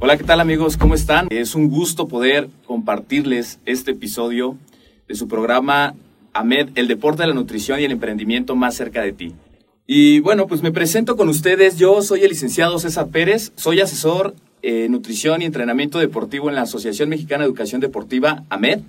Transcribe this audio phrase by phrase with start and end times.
[0.00, 0.76] Hola, ¿qué tal amigos?
[0.76, 1.26] ¿Cómo están?
[1.30, 4.56] Es un gusto poder compartirles este episodio
[5.08, 5.96] de su programa
[6.34, 9.34] AMED, el deporte, la nutrición y el emprendimiento más cerca de ti.
[9.88, 11.78] Y bueno, pues me presento con ustedes.
[11.78, 16.62] Yo soy el licenciado César Pérez, soy asesor en nutrición y entrenamiento deportivo en la
[16.62, 18.82] Asociación Mexicana de Educación Deportiva, AMED.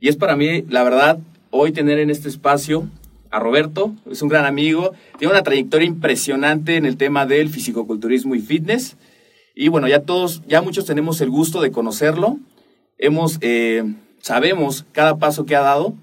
[0.00, 2.88] Y es para mí, la verdad, hoy tener en este espacio
[3.30, 8.34] a Roberto, es un gran amigo, tiene una trayectoria impresionante en el tema del fisicoculturismo
[8.34, 8.96] y fitness.
[9.60, 12.38] Y bueno, ya todos, ya muchos tenemos el gusto de conocerlo.
[12.96, 13.82] Hemos, eh,
[14.20, 15.94] sabemos cada paso que ha dado.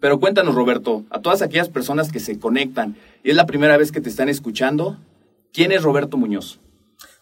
[0.00, 3.90] Pero cuéntanos, Roberto, a todas aquellas personas que se conectan y es la primera vez
[3.90, 5.00] que te están escuchando,
[5.52, 6.60] ¿quién es Roberto Muñoz?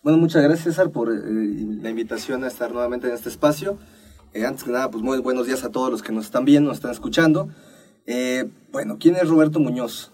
[0.03, 3.79] Bueno, muchas gracias, César, por eh, la invitación a estar nuevamente en este espacio.
[4.35, 6.69] Eh, antes que nada, pues muy buenos días a todos los que nos están viendo,
[6.69, 7.49] nos están escuchando.
[8.71, 10.13] bueno, ¿quién es Roberto Muñoz?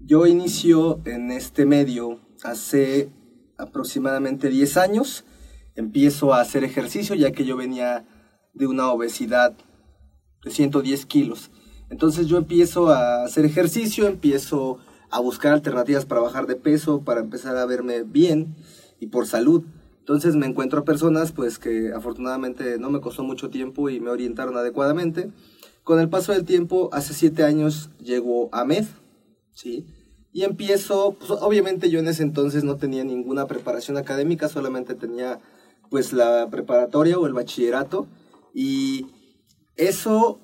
[0.00, 3.10] yo inicio en este medio hace
[3.58, 5.24] aproximadamente 10 años.
[5.74, 8.06] Empiezo a hacer ejercicio ya que yo venía
[8.54, 9.54] de una obesidad
[10.42, 11.50] de 110 kilos.
[11.90, 14.78] Entonces yo empiezo a hacer ejercicio, empiezo
[15.10, 18.56] a buscar alternativas para bajar de peso, para empezar a verme bien
[19.00, 19.64] y por salud.
[20.00, 24.10] Entonces me encuentro a personas pues que afortunadamente no me costó mucho tiempo y me
[24.10, 25.30] orientaron adecuadamente.
[25.82, 28.84] Con el paso del tiempo, hace 7 años llego a MED,
[29.52, 29.86] ¿sí?
[30.32, 35.40] Y empiezo, pues obviamente yo en ese entonces no tenía ninguna preparación académica, solamente tenía
[35.90, 38.06] pues la preparatoria o el bachillerato.
[38.54, 39.06] Y
[39.76, 40.40] eso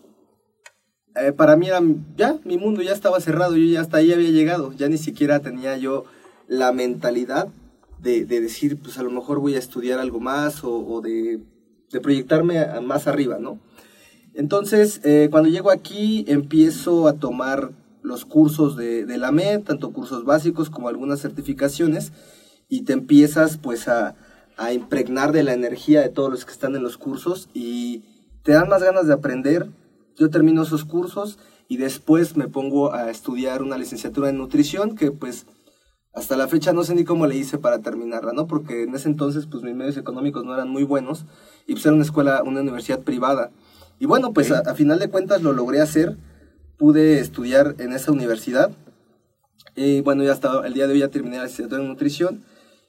[1.17, 1.81] eh, para mí era
[2.17, 5.41] ya, mi mundo ya estaba cerrado, yo ya hasta ahí había llegado, ya ni siquiera
[5.41, 6.05] tenía yo
[6.49, 7.49] la mentalidad
[8.01, 11.41] de, decir, pues a lo mejor voy a estudiar algo más o, de,
[12.03, 13.61] proyectarme más arriba, ¿no?
[14.34, 17.71] Entonces, eh, cuando llego aquí, empiezo a tomar
[18.04, 22.12] los cursos de, de la MED, tanto cursos básicos como algunas certificaciones,
[22.69, 24.15] y te empiezas pues a,
[24.56, 28.04] a impregnar de la energía de todos los que están en los cursos y
[28.42, 29.69] te dan más ganas de aprender.
[30.16, 35.10] Yo termino esos cursos y después me pongo a estudiar una licenciatura en nutrición que
[35.10, 35.47] pues
[36.12, 38.47] hasta la fecha no sé ni cómo le hice para terminarla, ¿no?
[38.47, 41.25] Porque en ese entonces pues mis medios económicos no eran muy buenos
[41.66, 43.50] y pues era una escuela, una universidad privada.
[43.98, 46.16] Y bueno, pues a, a final de cuentas lo logré hacer
[46.78, 48.70] pude estudiar en esa universidad.
[49.76, 52.44] Y bueno, ya hasta el día de hoy ya terminé la licenciatura en nutrición.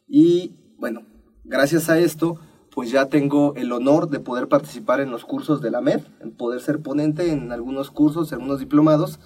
[0.08, 1.02] Y bueno,
[1.44, 2.40] gracias a esto,
[2.72, 6.32] pues ya tengo el honor de poder participar en los cursos de la MED, en
[6.32, 9.20] poder ser ponente en algunos cursos, en algunos diplomados,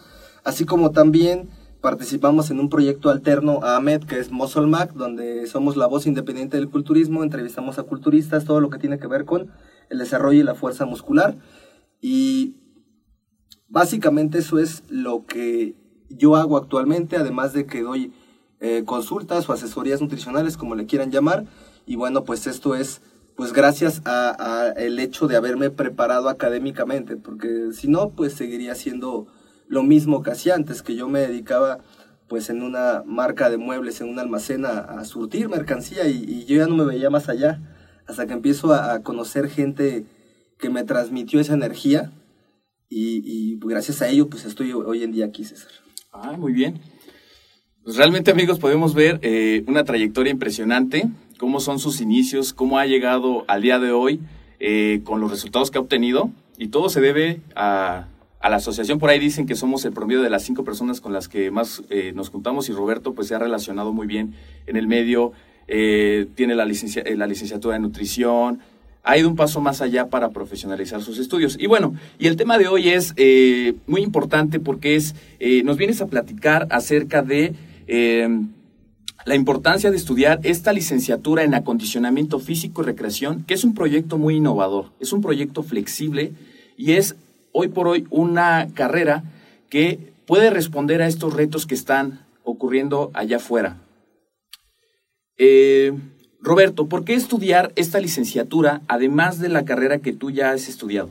[0.43, 1.49] así como también
[1.81, 6.05] participamos en un proyecto alterno a AMED, que es Muscle Mac, donde somos la voz
[6.07, 9.51] independiente del culturismo, entrevistamos a culturistas, todo lo que tiene que ver con
[9.89, 11.37] el desarrollo y la fuerza muscular.
[12.01, 12.57] Y
[13.69, 15.75] Básicamente eso es lo que
[16.09, 18.13] yo hago actualmente, además de que doy
[18.59, 21.45] eh, consultas o asesorías nutricionales, como le quieran llamar.
[21.85, 23.01] Y bueno, pues esto es
[23.39, 29.27] pues gracias a, el hecho de haberme preparado académicamente, porque si no, pues seguiría siendo
[29.69, 31.79] lo mismo que hacía antes, que yo me dedicaba
[32.27, 36.67] pues en una marca de muebles, en un almacén a, surtir mercancía y, yo ya
[36.67, 37.61] no me veía más allá,
[38.07, 40.05] hasta que empiezo a conocer gente
[40.57, 42.11] que me transmitió esa energía
[42.89, 45.71] y, pues, gracias a ello pues estoy hoy en día aquí, César.
[46.11, 46.79] Ah, muy bien.
[47.83, 52.85] Pues realmente amigos podemos ver eh, una trayectoria impresionante, cómo son sus inicios, cómo ha
[52.85, 54.19] llegado al día de hoy
[54.59, 56.31] eh, con los resultados que ha obtenido.
[56.57, 58.07] Y todo se debe a,
[58.39, 58.99] a, la asociación.
[58.99, 61.83] Por ahí dicen que somos el promedio de las cinco personas con las que más
[61.89, 64.33] eh, nos juntamos y Roberto pues se ha relacionado muy bien
[64.67, 65.31] en el medio,
[65.67, 68.59] eh, tiene la, licencia, la licenciatura en nutrición,
[69.09, 71.57] ha ido un paso más allá para profesionalizar sus estudios.
[71.59, 75.77] Y bueno, y el tema de hoy es eh, muy importante porque es, eh, nos
[75.77, 77.55] vienes a platicar acerca de
[77.87, 78.29] eh,
[79.25, 84.19] la importancia de estudiar esta licenciatura en acondicionamiento físico y recreación, que es un proyecto
[84.19, 86.33] muy innovador, es un proyecto flexible
[86.77, 87.15] y es
[87.51, 89.23] hoy por hoy una carrera
[89.69, 93.77] que puede responder a estos retos que están ocurriendo allá afuera.
[95.37, 95.93] Eh,
[96.41, 101.09] Roberto, ¿por qué estudiar esta licenciatura además de la carrera que tú ya has estudiado?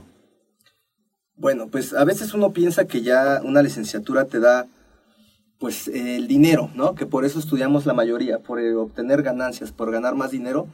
[1.36, 4.66] Bueno, pues a veces uno piensa que ya una licenciatura te da
[5.58, 6.94] pues el dinero, ¿no?
[6.94, 10.66] Que por eso estudiamos la mayoría, por eh, obtener ganancias, por ganar más dinero.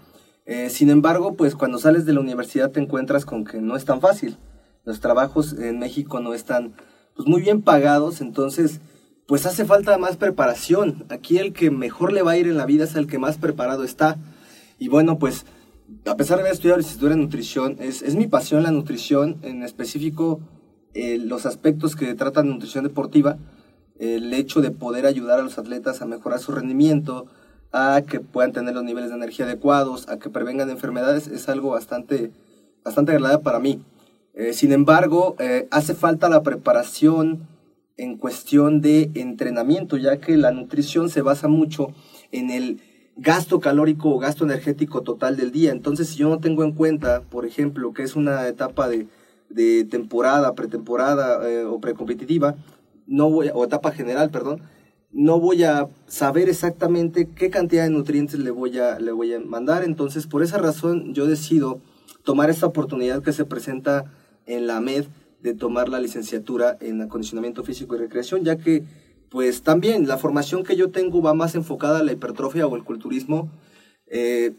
[0.47, 3.85] Eh, sin embargo, pues cuando sales de la universidad te encuentras con que no es
[3.85, 4.37] tan fácil.
[4.85, 6.75] Los trabajos en México no están
[7.17, 8.81] pues, muy bien pagados, entonces
[9.27, 11.07] pues hace falta más preparación.
[11.09, 13.39] Aquí el que mejor le va a ir en la vida es el que más
[13.39, 14.19] preparado está.
[14.79, 15.47] Y bueno, pues
[16.07, 19.63] a pesar de haber estudiado licenciatura en nutrición, es, es mi pasión la nutrición, en
[19.63, 20.41] específico
[20.95, 23.37] eh, los aspectos que tratan de nutrición deportiva,
[23.99, 27.27] el hecho de poder ayudar a los atletas a mejorar su rendimiento,
[27.73, 31.71] a que puedan tener los niveles de energía adecuados, a que prevengan enfermedades, es algo
[31.71, 32.31] bastante,
[32.85, 33.83] bastante agradable para mí.
[34.35, 37.49] Eh, sin embargo, eh, hace falta la preparación
[37.97, 41.89] en cuestión de entrenamiento, ya que la nutrición se basa mucho
[42.33, 42.81] en el
[43.17, 45.71] gasto calórico o gasto energético total del día.
[45.73, 49.07] Entonces, si yo no tengo en cuenta, por ejemplo, que es una etapa de,
[49.85, 52.57] temporada, pretemporada eh, o precompetitiva,
[53.07, 54.63] no voy o etapa general, perdón,
[55.13, 59.41] no voy a saber exactamente qué cantidad de nutrientes le voy a, le voy a
[59.41, 59.85] mandar.
[59.85, 61.81] Entonces, por esa razón, yo decido
[62.25, 64.13] tomar esta oportunidad que se presenta
[64.47, 65.05] en la MED
[65.41, 68.83] de tomar la licenciatura en acondicionamiento físico y recreación, ya que
[69.35, 72.85] pues también la formación que yo tengo va más enfocada a la hipertrofia o el
[72.85, 73.51] culturismo.
[74.07, 74.53] Eh,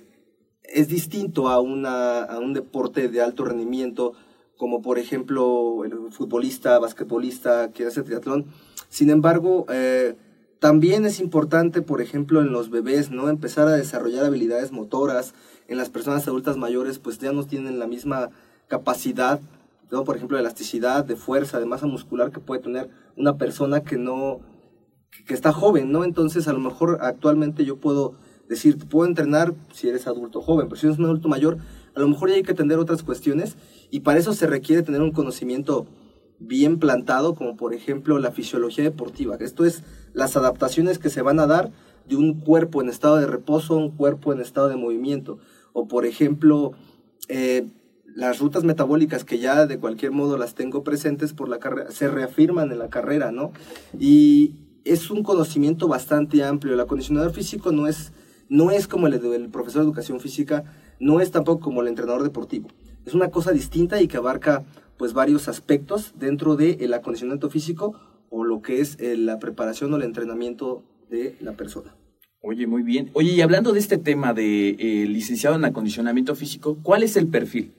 [0.63, 4.16] es distinto a, una, a un deporte de alto rendimiento,
[4.57, 8.48] como por ejemplo el futbolista, basquetbolista que hace triatlón.
[8.89, 10.18] Sin embargo, eh,
[10.60, 13.30] también es importante, por ejemplo, en los bebés, ¿no?
[13.30, 15.36] Empezar a desarrollar habilidades motoras.
[15.69, 18.30] En las personas adultas mayores, pues ya no tienen la misma
[18.68, 19.39] capacidad,
[19.89, 20.04] ¿no?
[20.04, 23.95] Por ejemplo, de elasticidad, de fuerza, de masa muscular que puede tener una persona que
[23.95, 24.42] no,
[25.25, 26.03] que está joven, ¿no?
[26.03, 28.15] Entonces, a lo mejor actualmente yo puedo
[28.47, 31.57] decir, puedo entrenar si eres adulto joven, pero si eres un adulto mayor,
[31.95, 33.56] a lo mejor ya hay que atender otras cuestiones
[33.89, 35.88] y para eso se requiere tener un conocimiento
[36.39, 39.38] bien plantado, como por ejemplo la fisiología deportiva.
[39.39, 39.83] Esto es
[40.13, 41.71] las adaptaciones que se van a dar
[42.07, 45.39] de un cuerpo en estado de reposo a un cuerpo en estado de movimiento.
[45.73, 46.73] O por ejemplo,
[47.29, 47.68] eh,
[48.15, 52.07] las rutas metabólicas que ya de cualquier modo las tengo presentes por la carrera, se
[52.07, 53.51] reafirman en la carrera, ¿no?
[54.00, 56.73] Y es un conocimiento bastante amplio.
[56.73, 58.13] El acondicionador físico no es,
[58.47, 60.63] no es como el profesor de educación física,
[60.99, 62.69] no es tampoco como el entrenador deportivo.
[63.05, 64.63] Es una cosa distinta y que abarca
[64.97, 67.99] pues varios aspectos dentro del acondicionamiento físico
[68.29, 71.95] o lo que es eh, la preparación o el entrenamiento de la persona.
[72.41, 73.09] Oye, muy bien.
[73.13, 77.27] Oye, y hablando de este tema de eh, licenciado en acondicionamiento físico, ¿cuál es el
[77.27, 77.73] perfil?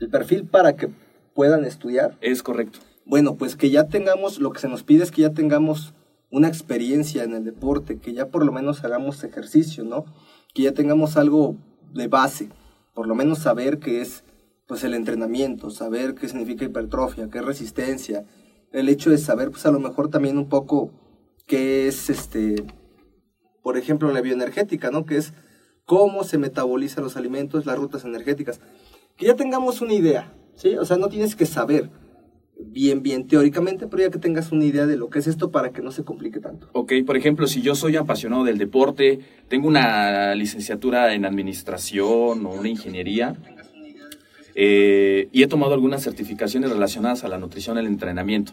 [0.00, 0.88] El perfil para que
[1.32, 2.18] puedan estudiar.
[2.20, 2.80] Es correcto.
[3.04, 5.94] Bueno, pues que ya tengamos, lo que se nos pide es que ya tengamos
[6.30, 10.04] una experiencia en el deporte, que ya por lo menos hagamos ejercicio, ¿no?
[10.54, 11.56] Que ya tengamos algo
[11.92, 12.48] de base,
[12.94, 14.24] por lo menos saber qué es
[14.66, 18.24] pues el entrenamiento, saber qué significa hipertrofia, qué es resistencia,
[18.72, 20.90] el hecho de saber pues a lo mejor también un poco
[21.46, 22.64] qué es este
[23.62, 25.04] por ejemplo la bioenergética, ¿no?
[25.04, 25.34] Que es
[25.84, 28.60] cómo se metabolizan los alimentos, las rutas energéticas.
[29.16, 30.76] Que ya tengamos una idea, ¿sí?
[30.76, 31.90] O sea, no tienes que saber,
[32.58, 35.70] bien, bien teóricamente, pero ya que tengas una idea de lo que es esto para
[35.70, 36.68] que no se complique tanto.
[36.72, 42.50] Ok, por ejemplo, si yo soy apasionado del deporte, tengo una licenciatura en administración o
[42.50, 43.36] una ingeniería,
[44.54, 48.52] eh, y he tomado algunas certificaciones relacionadas a la nutrición el entrenamiento,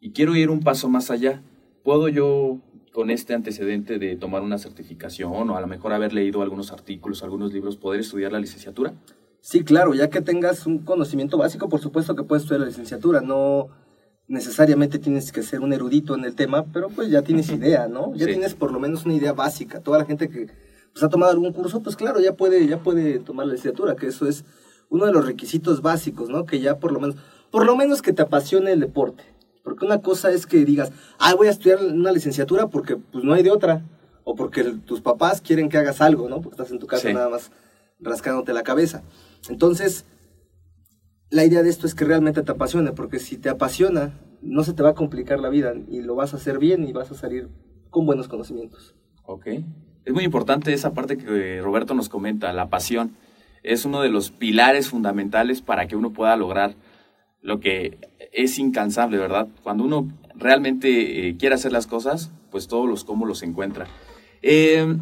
[0.00, 1.42] y quiero ir un paso más allá,
[1.82, 2.58] ¿puedo yo
[2.92, 7.22] con este antecedente de tomar una certificación o a lo mejor haber leído algunos artículos,
[7.22, 8.94] algunos libros, poder estudiar la licenciatura?
[9.40, 13.20] Sí, claro, ya que tengas un conocimiento básico, por supuesto que puedes estudiar la licenciatura,
[13.20, 13.68] no
[14.28, 18.14] necesariamente tienes que ser un erudito en el tema, pero pues ya tienes idea, ¿no?
[18.14, 19.80] Ya tienes por lo menos una idea básica.
[19.80, 20.48] Toda la gente que
[20.92, 24.06] pues, ha tomado algún curso, pues claro, ya puede, ya puede tomar la licenciatura, que
[24.06, 24.44] eso es
[24.88, 26.44] uno de los requisitos básicos, ¿no?
[26.44, 27.16] Que ya por lo menos,
[27.50, 29.24] por lo menos que te apasione el deporte.
[29.64, 33.32] Porque una cosa es que digas, ah, voy a estudiar una licenciatura porque pues no
[33.32, 33.82] hay de otra.
[34.22, 36.40] O porque tus papás quieren que hagas algo, ¿no?
[36.40, 37.50] Porque estás en tu casa nada más
[38.00, 39.02] rascándote la cabeza.
[39.48, 40.06] Entonces,
[41.30, 44.72] la idea de esto es que realmente te apasione, porque si te apasiona, no se
[44.72, 47.14] te va a complicar la vida y lo vas a hacer bien y vas a
[47.14, 47.48] salir
[47.90, 48.94] con buenos conocimientos.
[49.24, 49.46] Ok.
[50.04, 53.16] Es muy importante esa parte que Roberto nos comenta, la pasión.
[53.62, 56.74] Es uno de los pilares fundamentales para que uno pueda lograr
[57.42, 57.98] lo que
[58.32, 59.48] es incansable, ¿verdad?
[59.62, 63.86] Cuando uno realmente eh, quiere hacer las cosas, pues todos los cómo los encuentra.
[64.42, 64.96] Eh,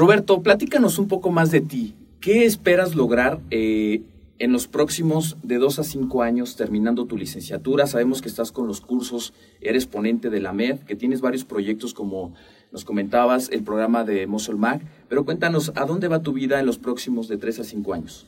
[0.00, 1.94] Roberto, platícanos un poco más de ti.
[2.22, 4.00] ¿Qué esperas lograr eh,
[4.38, 7.86] en los próximos de dos a cinco años terminando tu licenciatura?
[7.86, 11.92] Sabemos que estás con los cursos, eres ponente de la MED, que tienes varios proyectos
[11.92, 12.32] como
[12.72, 14.80] nos comentabas, el programa de Muscle Mag,
[15.10, 18.26] pero cuéntanos, ¿a dónde va tu vida en los próximos de tres a cinco años?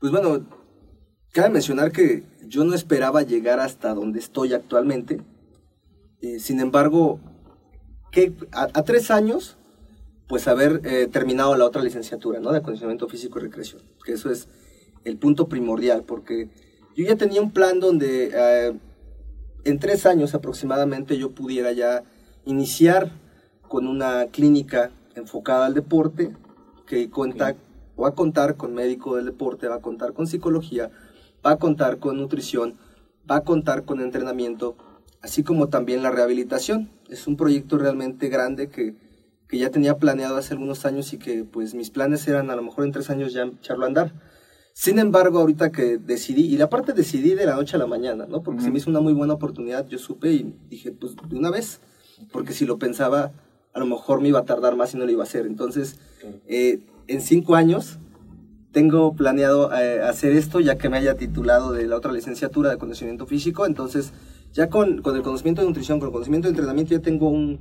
[0.00, 0.46] Pues bueno,
[1.34, 5.20] cabe mencionar que yo no esperaba llegar hasta donde estoy actualmente.
[6.22, 7.20] Eh, sin embargo,
[8.12, 9.55] que a, tres años,
[10.28, 12.52] pues haber eh, terminado la otra licenciatura, ¿no?
[12.52, 13.82] De acondicionamiento físico y recreación.
[14.04, 14.48] Que eso es
[15.04, 16.48] el punto primordial, porque
[16.96, 18.72] yo ya tenía un plan donde eh,
[19.64, 22.02] en tres años aproximadamente yo pudiera ya
[22.44, 23.12] iniciar
[23.68, 26.34] con una clínica enfocada al deporte,
[26.86, 27.56] que cuenta,
[28.00, 30.90] va a contar con médico del deporte, va a contar con psicología,
[31.44, 32.76] va a contar con nutrición,
[33.30, 34.76] va a contar con entrenamiento,
[35.20, 36.90] así como también la rehabilitación.
[37.08, 38.94] Es un proyecto realmente grande que,
[39.48, 42.62] que ya tenía planeado hace algunos años y que pues mis planes eran a lo
[42.62, 44.12] mejor en tres años ya echarlo a andar.
[44.72, 48.26] Sin embargo, ahorita que decidí, y la parte decidí de la noche a la mañana,
[48.28, 48.42] ¿no?
[48.42, 51.50] Porque se me hizo una muy buena oportunidad, yo supe y dije, pues de una
[51.50, 51.80] vez,
[52.30, 53.32] porque si lo pensaba,
[53.72, 55.46] a lo mejor me iba a tardar más y no lo iba a hacer.
[55.46, 55.98] Entonces,
[56.46, 57.98] eh, en cinco años
[58.70, 62.76] tengo planeado eh, hacer esto, ya que me haya titulado de la otra licenciatura de
[62.76, 63.64] conocimiento físico.
[63.64, 64.12] Entonces,
[64.52, 67.60] ya con, con el conocimiento de nutrición, con el conocimiento de entrenamiento, ya tengo un,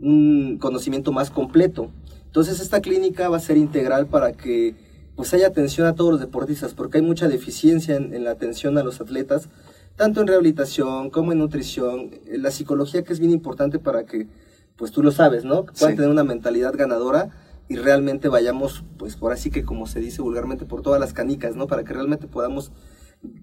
[0.00, 1.90] un conocimiento más completo.
[2.26, 4.74] Entonces, esta clínica va a ser integral para que
[5.16, 8.82] pues haya atención a todos los deportistas, porque hay mucha deficiencia en, la atención a
[8.82, 9.50] los atletas,
[9.96, 14.28] tanto en rehabilitación como en nutrición, en la psicología que es bien importante para que,
[14.76, 15.66] pues tú lo sabes, ¿no?
[15.66, 17.30] Puedan tener una mentalidad ganadora
[17.68, 21.54] y realmente vayamos, pues por así que como se dice vulgarmente, por todas las canicas,
[21.54, 21.66] ¿no?
[21.66, 22.72] Para que realmente podamos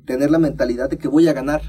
[0.05, 1.61] tener la mentalidad de que voy a ganar,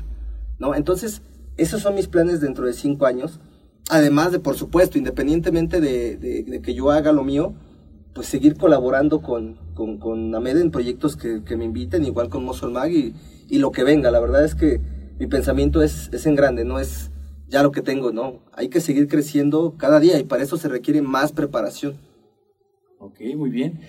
[0.59, 0.75] ¿no?
[0.75, 1.21] Entonces,
[1.59, 3.40] esos son mis planes dentro de cinco años.
[3.88, 7.54] Además de, por supuesto, independientemente de, que yo haga lo mío,
[8.14, 12.90] pues seguir colaborando con, con, con en proyectos que, me inviten, igual con Muscle Mag
[12.92, 13.14] y,
[13.49, 14.11] y, lo que venga.
[14.11, 14.80] La verdad es que
[15.18, 17.11] mi pensamiento es, es en grande, no es
[17.49, 18.40] ya lo que tengo, no.
[18.52, 21.97] Hay que seguir creciendo cada día y para eso se requiere más preparación.
[22.99, 23.80] Ok, muy bien.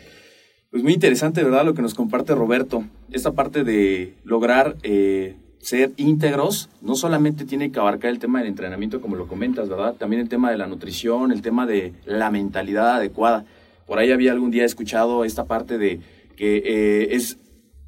[0.72, 1.66] Pues muy interesante, ¿verdad?
[1.66, 2.86] Lo que nos comparte Roberto.
[3.12, 8.48] Esta parte de lograr eh, ser íntegros, no solamente tiene que abarcar el tema del
[8.48, 9.96] entrenamiento, como lo comentas, ¿verdad?
[9.96, 13.46] También el tema de la nutrición, el tema de la mentalidad adecuada.
[13.86, 16.00] Por ahí había algún día escuchado esta parte de
[16.36, 17.38] que eh, es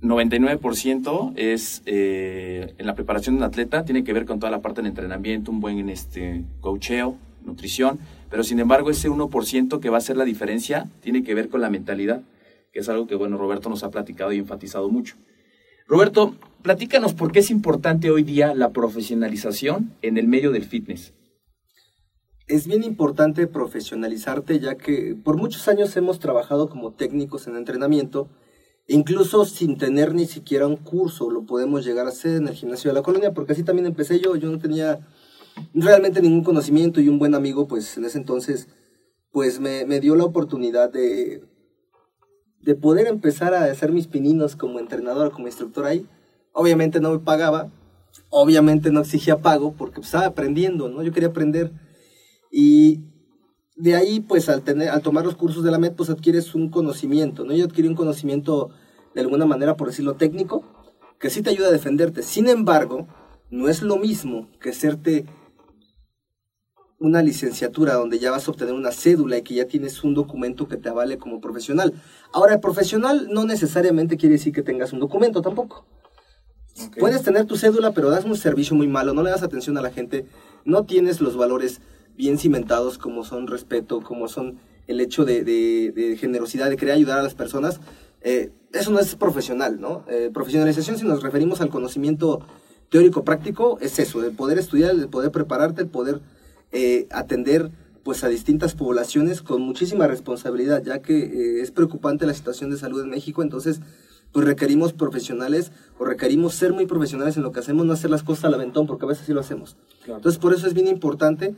[0.01, 4.61] 99% es eh, en la preparación de un atleta, tiene que ver con toda la
[4.61, 7.99] parte del entrenamiento, un buen este, coacheo, nutrición,
[8.29, 11.61] pero sin embargo ese 1% que va a hacer la diferencia tiene que ver con
[11.61, 12.21] la mentalidad,
[12.73, 15.15] que es algo que, bueno, Roberto nos ha platicado y enfatizado mucho.
[15.91, 21.13] Roberto, platícanos por qué es importante hoy día la profesionalización en el medio del fitness.
[22.47, 28.29] Es bien importante profesionalizarte ya que por muchos años hemos trabajado como técnicos en entrenamiento,
[28.87, 32.89] incluso sin tener ni siquiera un curso, lo podemos llegar a hacer en el gimnasio
[32.89, 35.05] de la colonia, porque así también empecé yo, yo no tenía
[35.73, 38.69] realmente ningún conocimiento y un buen amigo, pues en ese entonces,
[39.29, 41.50] pues me, me dio la oportunidad de,
[42.63, 46.05] de poder empezar a hacer mis pininos como entrenador, como instructor ahí.
[46.53, 47.71] Obviamente no me pagaba,
[48.29, 51.01] obviamente no exigía pago porque estaba aprendiendo, ¿no?
[51.03, 51.71] Yo quería aprender.
[52.51, 53.01] Y
[53.75, 56.69] de ahí, pues al, tener, al tomar los cursos de la MED, pues adquieres un
[56.69, 57.53] conocimiento, ¿no?
[57.53, 58.69] Yo adquirí un conocimiento
[59.15, 60.63] de alguna manera, por decirlo técnico,
[61.19, 62.23] que sí te ayuda a defenderte.
[62.23, 63.07] Sin embargo,
[63.49, 65.25] no es lo mismo que serte
[67.01, 70.67] una licenciatura donde ya vas a obtener una cédula y que ya tienes un documento
[70.67, 71.93] que te avale como profesional.
[72.31, 75.83] Ahora, el profesional no necesariamente quiere decir que tengas un documento tampoco.
[76.99, 79.81] Puedes tener tu cédula, pero das un servicio muy malo, no le das atención a
[79.81, 80.27] la gente,
[80.63, 81.81] no tienes los valores
[82.15, 87.23] bien cimentados como son respeto, como son el hecho de, generosidad, de querer ayudar a
[87.23, 87.81] las personas.
[88.21, 90.05] Eh, eso no es profesional, ¿no?
[90.07, 92.41] Eh, profesionalización, si nos referimos al conocimiento
[92.89, 96.21] teórico práctico, es eso, de poder estudiar, de poder prepararte, el poder
[96.71, 97.71] eh, atender
[98.03, 102.77] pues a distintas poblaciones con muchísima responsabilidad, ya que eh, es preocupante la situación de
[102.77, 103.81] salud en México, entonces
[104.31, 108.23] pues requerimos profesionales o requerimos ser muy profesionales en lo que hacemos, no hacer las
[108.23, 109.75] cosas al aventón, porque a veces sí lo hacemos.
[110.07, 111.55] Entonces por eso es bien importante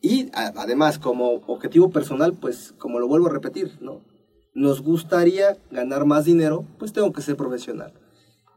[0.00, 4.00] y además como objetivo personal, pues como lo vuelvo a repetir, ¿no?
[4.54, 7.92] Nos gustaría ganar más dinero, pues tengo que ser profesional.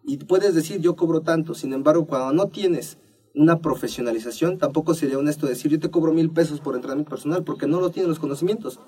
[0.04, 1.54] Y puedes decir, yo cobro tanto.
[1.54, 2.98] Sin embargo, cuando no tienes
[3.34, 7.68] una profesionalización, tampoco sería honesto decir, yo te cobro mil pesos por entrenamiento personal, porque
[7.68, 8.80] no lo tienes los conocimientos.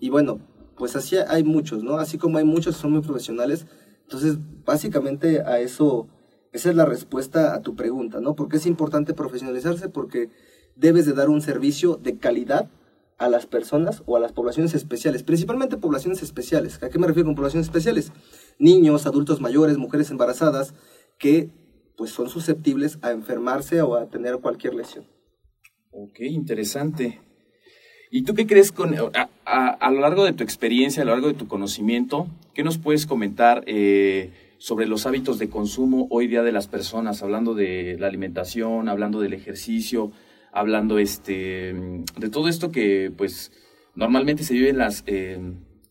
[0.00, 0.40] Y bueno,
[0.76, 1.98] pues así hay muchos, ¿no?
[1.98, 3.66] Así como hay muchos que son muy profesionales.
[4.02, 6.08] Entonces, básicamente a eso,
[6.52, 8.34] esa es la respuesta a tu pregunta, ¿no?
[8.34, 9.88] Porque es importante profesionalizarse?
[9.88, 10.30] Porque
[10.76, 12.70] debes de dar un servicio de calidad
[13.18, 16.82] a las personas o a las poblaciones especiales, principalmente poblaciones especiales.
[16.82, 18.12] ¿A qué me refiero con poblaciones especiales?
[18.58, 20.74] Niños, adultos mayores, mujeres embarazadas,
[21.18, 21.50] que
[22.02, 25.04] pues son susceptibles a enfermarse o a tener cualquier lesión.
[25.92, 27.20] Ok, interesante.
[28.10, 28.96] ¿Y tú qué crees con,
[29.44, 33.06] a, lo largo de tu experiencia, a lo largo de tu conocimiento, qué nos puedes
[33.06, 38.08] comentar eh, sobre los hábitos de consumo hoy día de las personas, hablando de la
[38.08, 40.10] alimentación, hablando del ejercicio,
[40.50, 41.72] hablando este,
[42.18, 43.52] de todo esto que pues
[43.94, 45.38] normalmente se vive en las eh,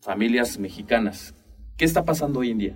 [0.02, 1.36] familias mexicanas?
[1.78, 2.76] ¿Qué está pasando hoy en día?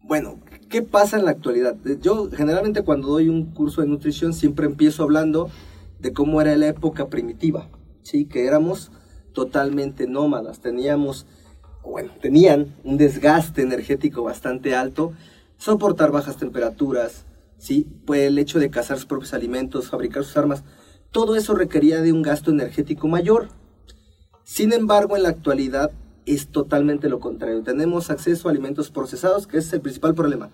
[0.00, 1.76] Bueno, ¿qué pasa en la actualidad?
[2.00, 5.50] Yo generalmente cuando doy un curso de nutrición siempre empiezo hablando
[5.98, 7.68] de cómo era la época primitiva
[8.02, 8.26] ¿sí?
[8.26, 8.90] que éramos
[9.32, 11.26] totalmente nómadas, teníamos,
[11.84, 15.12] bueno, tenían un desgaste energético bastante alto,
[15.56, 17.24] soportar bajas temperaturas,
[17.56, 17.86] ¿sí?
[18.06, 20.64] pues el hecho de cazar sus propios alimentos, fabricar sus armas,
[21.12, 23.48] todo eso requería de un gasto energético mayor.
[24.44, 25.90] Sin embargo, en la actualidad
[26.34, 27.62] es totalmente lo contrario.
[27.62, 30.50] Tenemos acceso a alimentos procesados, que es el principal problema.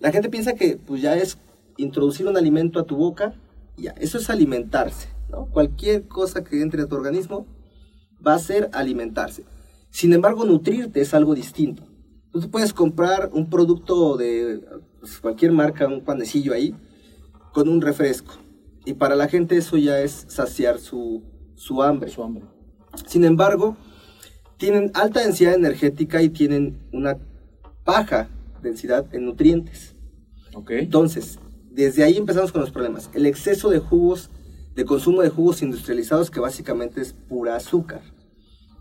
[0.00, 1.38] La gente piensa que pues, ya es
[1.76, 3.34] introducir un alimento a tu boca,
[3.76, 5.08] ya, eso es alimentarse.
[5.50, 7.46] Cualquier cosa que entre a tu organismo
[8.24, 9.44] va a ser alimentarse.
[9.90, 11.84] Sin embargo, nutrirte es algo distinto.
[12.32, 14.64] Tú puedes comprar un producto de
[15.00, 16.74] pues, cualquier marca, un panecillo ahí,
[17.52, 18.34] con un refresco.
[18.84, 21.22] Y para la gente eso ya es saciar su,
[21.82, 22.10] hambre.
[22.10, 22.44] Su hambre.
[23.06, 23.76] Sin embargo,
[24.56, 27.18] tienen alta densidad energética y tienen una
[27.84, 28.28] baja
[28.62, 29.94] densidad en nutrientes.
[30.68, 31.38] Entonces,
[31.70, 33.10] desde ahí empezamos con los problemas.
[33.14, 34.30] El exceso de jugos
[34.74, 38.02] de consumo de jugos industrializados que básicamente es pura azúcar.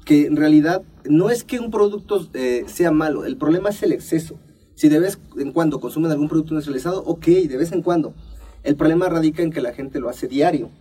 [0.05, 3.91] Que en realidad no es que un producto eh, sea malo, el problema es el
[3.91, 4.39] exceso.
[4.75, 8.13] Si de vez en cuando consumen algún producto industrializado, ok, de vez en cuando.
[8.63, 10.71] El problema radica en que la gente lo hace diario.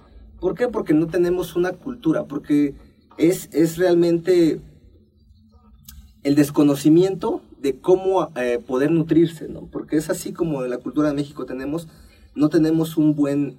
[0.41, 0.69] ¿Por qué?
[0.69, 2.75] Porque no tenemos una cultura, porque
[3.19, 4.61] es, es realmente
[6.23, 9.69] el desconocimiento de cómo eh, poder nutrirse, ¿no?
[9.71, 11.89] Porque es así como en la cultura de México tenemos,
[12.35, 13.59] no tenemos un buen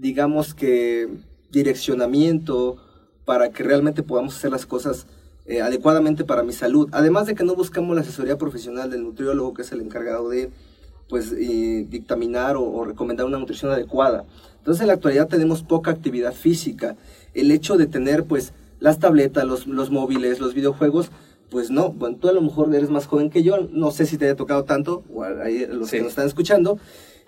[0.00, 1.08] digamos que,
[1.50, 2.78] direccionamiento
[3.24, 5.06] para que realmente podamos hacer las cosas
[5.44, 6.88] eh, adecuadamente para mi salud.
[6.92, 10.50] Además de que no buscamos la asesoría profesional del nutriólogo, que es el encargado de
[11.08, 14.24] pues eh, dictaminar o, recomendar una nutrición adecuada.
[14.58, 16.96] Entonces en la actualidad tenemos poca actividad física.
[17.34, 21.10] El hecho de tener pues las tabletas, los, los móviles, los videojuegos,
[21.50, 24.16] pues no, bueno, tú a lo mejor eres más joven que yo, no sé si
[24.16, 26.78] te haya tocado tanto, o ahí los que nos están escuchando,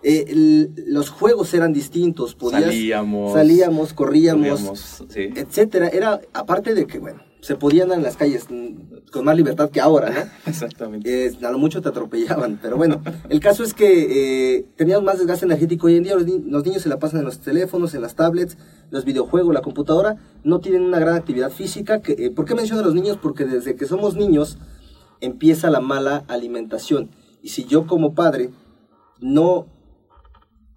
[0.02, 5.88] eh, los juegos eran distintos, salíamos, salíamos corríamos, etcétera.
[5.88, 8.46] Era, aparte de que, bueno, se podían andar en las calles
[9.10, 10.20] con más libertad que ahora, ¿no?
[10.46, 11.26] Exactamente.
[11.26, 15.18] Eh, a lo mucho te atropellaban, pero bueno, el caso es que eh, teníamos más
[15.18, 16.24] desgaste energético hoy en día, los,
[16.64, 18.56] niños se la pasan en los teléfonos, en las tablets,
[18.90, 22.00] los videojuegos, la computadora, no tienen una gran actividad física.
[22.00, 23.18] Que, eh, ¿Por qué menciono a los niños?
[23.20, 24.58] Porque desde que somos niños
[25.20, 27.10] empieza la mala alimentación.
[27.42, 28.50] Y si yo como padre
[29.20, 29.66] no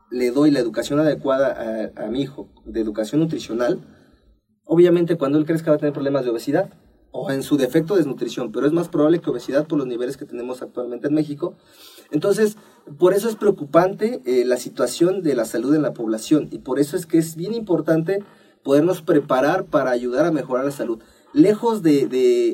[0.10, 3.82] le doy la educación adecuada a, mi hijo de educación nutricional,
[4.66, 6.70] obviamente cuando él crezca va a tener problemas de obesidad
[7.12, 10.26] o en su defecto desnutrición, pero es más probable que obesidad por los niveles que
[10.26, 11.56] tenemos actualmente en México.
[12.12, 12.58] Entonces,
[12.98, 16.78] por eso es preocupante eh, la situación de la salud en la población y por
[16.78, 18.22] eso es que es bien importante
[18.64, 21.00] podernos preparar para ayudar a mejorar la salud.
[21.32, 22.08] Lejos de,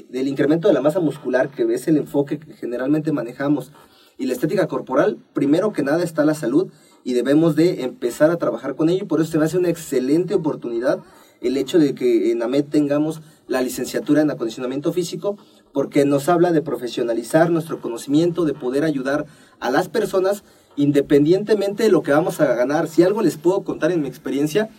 [0.09, 3.71] del incremento de la masa muscular, que es el enfoque que generalmente manejamos,
[4.17, 6.71] y la estética corporal, primero que nada está la salud
[7.03, 10.35] y debemos de empezar a trabajar con ello por eso se me hace una excelente
[10.35, 10.99] oportunidad
[11.41, 15.37] el hecho de que en AMED tengamos la licenciatura en acondicionamiento físico
[15.73, 19.25] porque nos habla de profesionalizar nuestro conocimiento, de poder ayudar
[19.59, 20.43] a las personas
[20.75, 22.87] independientemente de lo que vamos a ganar.
[22.87, 24.69] Si algo les puedo contar en mi experiencia,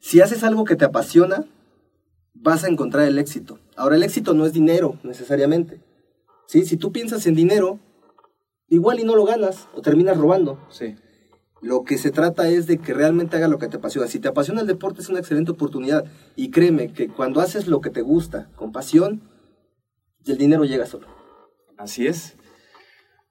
[0.00, 1.46] si haces algo que te apasiona,
[2.34, 3.58] vas a encontrar el éxito.
[3.76, 5.80] Ahora, el éxito no es dinero necesariamente.
[6.46, 6.64] ¿sí?
[6.66, 7.80] Si tú piensas en dinero,
[8.68, 10.58] igual y no lo ganas o terminas robando.
[10.70, 10.96] Sí.
[11.64, 14.06] Lo que se trata es de que realmente haga lo que te apasiona.
[14.06, 16.04] Si te apasiona el deporte es una excelente oportunidad.
[16.36, 19.22] Y créeme que cuando haces lo que te gusta con pasión,
[20.26, 21.06] el dinero llega solo.
[21.78, 22.36] Así es.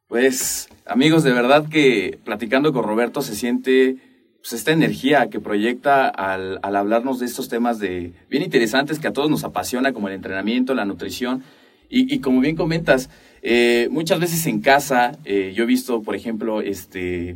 [0.08, 3.98] Pues amigos, de verdad que platicando con Roberto se siente
[4.41, 9.13] pues, esta energía que proyecta al, hablarnos de estos temas de bien interesantes que a
[9.13, 11.43] todos nos apasiona, como el entrenamiento, la nutrición.
[11.88, 13.10] Y, y como bien comentas,
[13.46, 17.36] Eh, muchas veces en casa, eh, yo he visto, por ejemplo, este,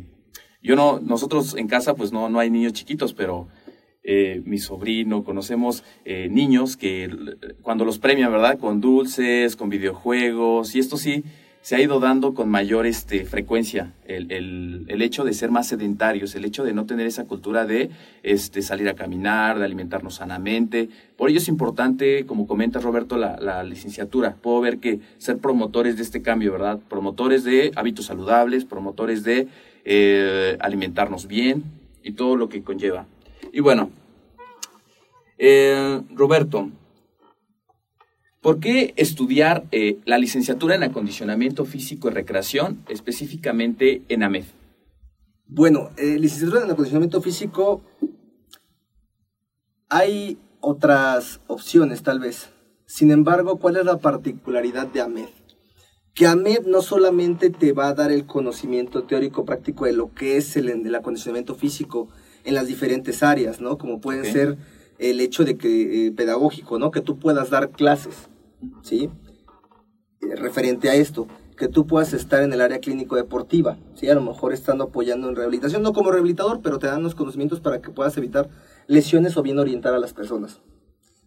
[0.68, 3.48] yo no, nosotros en casa pues no, no hay niños chiquitos, pero
[4.04, 7.08] eh, mi sobrino, conocemos niños que
[7.62, 8.58] cuando los premian, ¿verdad?
[8.58, 11.24] Con dulces, con videojuegos, y esto sí,
[11.62, 15.68] se ha ido dando con mayor este, frecuencia el, el, el, hecho de ser más
[15.68, 17.90] sedentarios, el hecho de no tener esa cultura de
[18.22, 20.88] este, salir a caminar, de alimentarnos sanamente.
[21.16, 24.36] Por ello es importante, como comenta Roberto, la, la licenciatura.
[24.40, 26.78] Puedo ver que ser promotores de este cambio, ¿verdad?
[26.88, 29.48] Promotores de hábitos saludables, promotores de
[29.90, 31.64] eh, alimentarnos bien
[32.02, 33.06] y todo lo que conlleva.
[33.54, 33.90] Y bueno,
[35.38, 36.70] eh, Roberto,
[38.40, 44.44] ¿Por qué estudiar eh, la licenciatura en acondicionamiento físico y recreación, específicamente en AMED?
[45.48, 47.82] Bueno, licenciatura en acondicionamiento físico,
[49.88, 52.50] hay otras opciones tal vez.
[52.86, 55.37] Sin embargo, ¿cuál es la particularidad de AMED?
[56.18, 60.36] Que AMED no solamente te va a dar el conocimiento teórico práctico de lo que
[60.36, 62.08] es el, el acondicionamiento físico
[62.42, 63.78] en las diferentes áreas, ¿no?
[63.78, 64.58] Como pueden ser
[64.98, 66.90] el hecho de que eh, pedagógico, ¿no?
[66.90, 68.28] Que tú puedas dar clases,
[68.82, 69.10] ¿sí?
[70.20, 74.08] Eh, referente a esto, que tú puedas estar en el área clínico deportiva, ¿sí?
[74.08, 77.60] A lo mejor estando apoyando en rehabilitación, no como rehabilitador, pero te dan los conocimientos
[77.60, 78.50] para que puedas evitar
[78.88, 80.62] lesiones o bien orientar a las personas.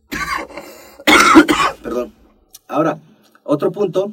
[1.82, 2.14] Perdón.
[2.68, 3.00] Ahora,
[3.46, 4.12] otro punto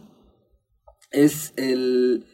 [1.11, 2.25] es el,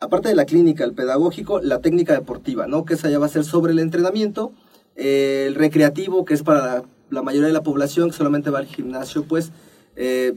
[0.00, 2.84] aparte de la clínica, el pedagógico, la técnica deportiva, ¿no?
[2.84, 4.52] Que esa ya va a ser sobre el entrenamiento
[4.98, 9.24] el recreativo, que es para la, mayoría de la población que solamente va al gimnasio,
[9.24, 9.52] pues
[9.96, 10.34] eh,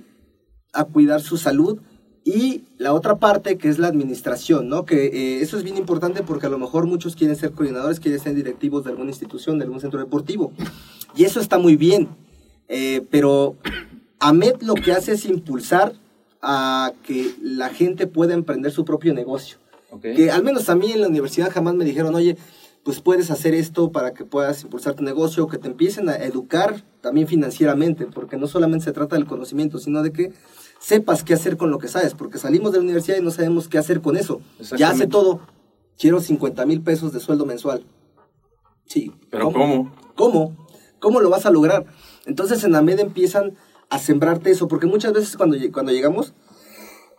[0.71, 1.79] a cuidar su salud.
[2.23, 4.85] Y la otra parte que es la administración, ¿no?
[4.85, 8.19] Que eh, eso es bien importante porque a lo mejor muchos quieren ser coordinadores, quieren
[8.19, 10.53] ser directivos de alguna institución, de algún centro deportivo.
[11.15, 12.09] Y eso está muy bien.
[12.67, 13.55] Eh, pero
[14.19, 15.93] AMED lo que hace es impulsar
[16.41, 19.57] a que la gente pueda emprender su propio negocio.
[20.01, 22.37] Que al menos a mí en la universidad jamás me dijeron, oye,
[22.83, 26.83] pues puedes hacer esto para que puedas impulsar tu negocio, que te empiecen a educar
[27.01, 30.33] también financieramente, porque no solamente se trata del conocimiento, sino de que
[30.79, 33.67] sepas qué hacer con lo que sabes, porque salimos de la universidad y no sabemos
[33.67, 34.41] qué hacer con eso.
[34.77, 35.41] Ya hace todo.
[35.97, 37.85] Quiero 50 mil pesos de sueldo mensual.
[38.85, 39.11] Sí.
[39.29, 39.93] ¿Pero cómo?
[40.15, 40.55] ¿Cómo?
[40.99, 41.85] ¿Cómo lo vas a lograr?
[42.25, 43.53] Entonces en la media empiezan
[43.91, 46.33] a sembrarte eso, porque muchas veces cuando, cuando llegamos,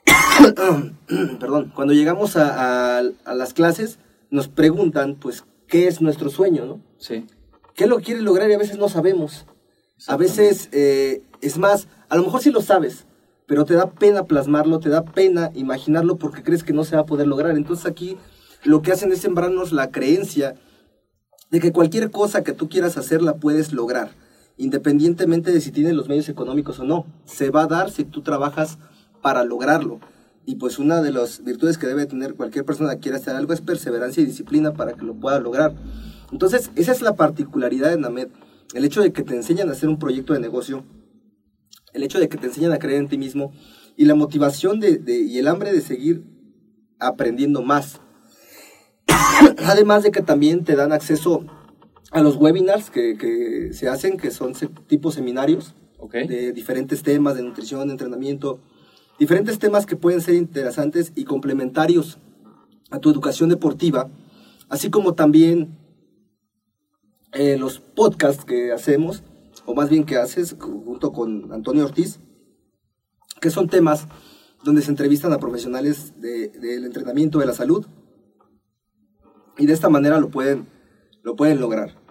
[1.38, 3.98] perdón, cuando llegamos a, a las clases,
[4.30, 6.80] nos preguntan, pues, qué es nuestro sueño, ¿no?
[6.98, 7.26] Sí.
[7.74, 9.46] ¿Qué lo quiere lograr y a veces no sabemos?
[10.08, 13.06] A veces, eh, es más, a lo mejor sí lo sabes,
[13.46, 17.02] pero te da pena plasmarlo, te da pena imaginarlo porque crees que no se va
[17.02, 17.56] a poder lograr.
[17.56, 18.16] Entonces aquí
[18.64, 20.56] lo que hacen es sembrarnos la creencia
[21.50, 24.10] de que cualquier cosa que tú quieras hacer la puedes lograr,
[24.56, 27.06] independientemente de si tienes los medios económicos o no.
[27.24, 28.78] Se va a dar si tú trabajas
[29.20, 30.00] para lograrlo.
[30.44, 33.52] Y pues una de las virtudes que debe tener cualquier persona que quiera hacer algo
[33.52, 35.74] es perseverancia y disciplina para que lo pueda lograr.
[36.32, 38.28] Entonces, esa es la particularidad de NAMED.
[38.74, 40.84] El hecho de que te enseñan a hacer un proyecto de negocio,
[41.92, 43.52] el hecho de que te enseñan a creer en ti mismo
[43.96, 46.24] y la motivación de, y el hambre de seguir
[46.98, 48.00] aprendiendo más.
[49.66, 51.44] Además de que también te dan acceso
[52.12, 54.52] a los webinars que, se hacen, que son
[54.86, 55.74] tipo seminarios
[56.12, 58.60] de diferentes temas de nutrición, de entrenamiento,
[59.18, 62.18] diferentes temas que pueden ser interesantes y complementarios
[62.90, 64.10] a tu educación deportiva,
[64.68, 65.78] así como también
[67.32, 69.22] eh, los podcasts que hacemos,
[69.64, 72.20] o más bien que haces junto con Antonio Ortiz,
[73.40, 74.06] que son temas
[74.64, 77.86] donde se entrevistan a profesionales del entrenamiento de la salud
[79.56, 80.66] y de esta manera lo pueden,
[81.22, 82.01] lo pueden lograr.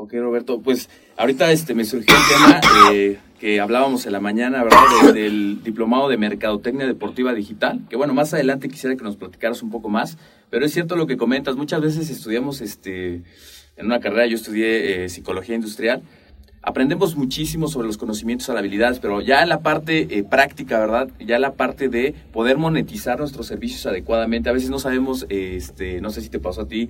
[0.00, 2.60] Ok, Roberto, pues ahorita este, me surgió el tema
[2.92, 5.12] eh, que hablábamos en la mañana, ¿verdad?
[5.12, 9.70] del diplomado de Mercadotecnia Deportiva Digital, que bueno, más adelante quisiera que nos platicaras un
[9.70, 10.16] poco más,
[10.50, 13.22] pero es cierto lo que comentas, muchas veces estudiamos este,
[13.76, 16.02] en una carrera, yo estudié eh, psicología industrial,
[16.62, 21.08] aprendemos muchísimo sobre los conocimientos, las habilidades, pero ya la parte eh, práctica, ¿verdad?
[21.18, 26.10] Ya la parte de poder monetizar nuestros servicios adecuadamente, a veces no sabemos, este, no
[26.10, 26.88] sé si te pasó a ti,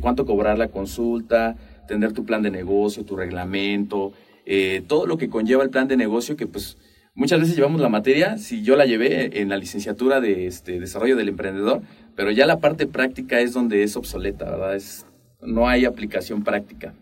[0.00, 1.56] cuánto cobrar la consulta,
[1.88, 4.12] tener tu plan de negocio, tu reglamento,
[4.46, 6.78] eh, todo lo que conlleva el plan de negocio que pues
[7.16, 11.16] muchas veces llevamos la materia, si yo la llevé en la licenciatura de este, desarrollo
[11.16, 11.82] del emprendedor,
[12.14, 14.76] pero ya la parte práctica es donde es obsoleta, ¿verdad?
[14.76, 15.04] Es,
[15.42, 16.94] no hay aplicación práctica.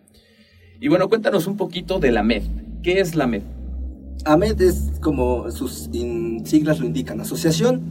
[0.79, 2.43] Y bueno, cuéntanos un poquito de la MED.
[2.81, 3.43] ¿Qué es la MED?
[4.25, 5.89] AMED es como sus
[6.43, 7.81] siglas lo indican, Asociación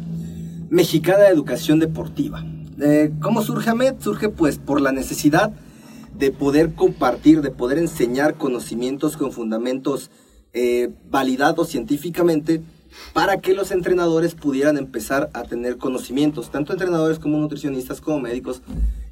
[0.69, 2.45] Mexicana de Educación Deportiva.
[2.81, 3.95] Eh, ¿Cómo surge AMED?
[4.01, 5.53] Surge pues por la necesidad
[6.19, 10.11] de poder compartir, de poder enseñar conocimientos con fundamentos
[10.53, 12.63] eh, validados científicamente
[13.13, 18.63] para que los entrenadores pudieran empezar a tener conocimientos, tanto entrenadores como nutricionistas, como médicos,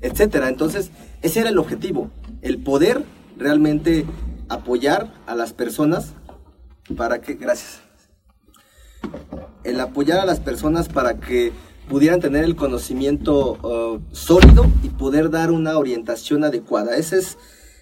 [0.01, 0.49] etcétera.
[0.49, 0.91] Entonces,
[1.23, 3.05] ese era el objetivo, el poder
[3.37, 4.07] realmente
[4.49, 6.15] apoyar a las personas
[6.97, 7.81] para que, gracias,
[9.65, 11.53] el apoyar a las personas para que
[11.89, 16.97] pudieran tener el conocimiento uh, sólido y poder dar una orientación adecuada.
[16.97, 17.39] Ese es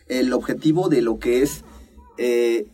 [0.09, 1.65] el objetivo de lo que es
[2.19, 2.67] eh,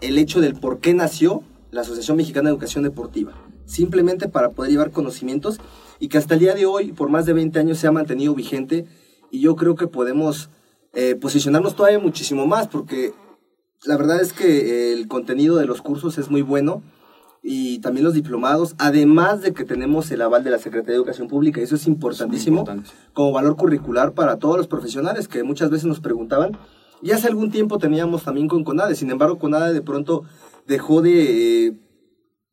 [0.00, 3.32] el hecho del por qué nació la Asociación Mexicana de Educación Deportiva.
[3.66, 5.58] Simplemente para poder llevar conocimientos
[5.98, 8.34] y que hasta el día de hoy, por más de 20 años, se ha mantenido
[8.34, 8.86] vigente
[9.30, 10.50] y yo creo que podemos
[10.92, 13.12] eh, posicionarnos todavía muchísimo más porque
[13.84, 16.82] la verdad es que el contenido de los cursos es muy bueno
[17.46, 21.28] y también los diplomados, además de que tenemos el aval de la Secretaría de Educación
[21.28, 22.64] Pública, eso es importantísimo
[23.12, 26.56] como valor curricular para todos los profesionales que muchas veces nos preguntaban.
[27.02, 30.22] Y hace algún tiempo teníamos también con CONADE, sin embargo CONADE de pronto
[30.66, 31.72] dejó de eh,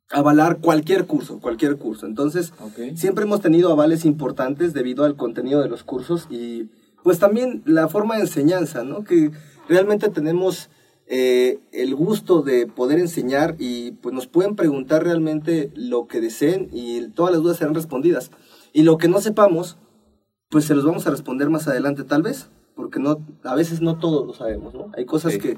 [0.09, 2.05] avalar cualquier curso, cualquier curso.
[2.05, 2.51] Entonces,
[2.95, 6.69] siempre hemos tenido avales importantes debido al contenido de los cursos y
[7.01, 9.05] pues también la forma de enseñanza, ¿no?
[9.05, 9.31] Que
[9.69, 10.69] realmente tenemos
[11.13, 16.69] eh, el gusto de poder enseñar y pues nos pueden preguntar realmente lo que deseen
[16.71, 18.31] y todas las dudas serán respondidas.
[18.71, 19.77] Y lo que no sepamos,
[20.49, 23.99] pues se los vamos a responder más adelante tal vez, porque no, a veces no
[23.99, 24.89] todos lo sabemos, ¿no?
[24.95, 25.57] Hay cosas que,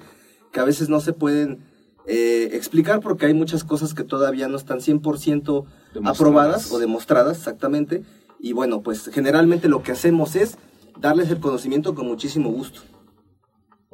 [0.52, 1.60] que a veces no se pueden
[2.08, 5.66] eh, explicar porque hay muchas cosas que todavía no están 100%
[6.04, 8.02] aprobadas o demostradas exactamente.
[8.40, 10.58] Y bueno, pues generalmente lo que hacemos es
[11.00, 12.82] darles el conocimiento con muchísimo gusto.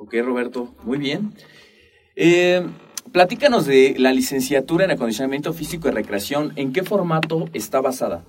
[0.10, 1.36] Ok, Roberto, muy bien.
[2.16, 2.68] Eh,
[3.12, 6.52] platícanos de la licenciatura en acondicionamiento físico y recreación.
[6.56, 8.26] ¿En qué formato está basada?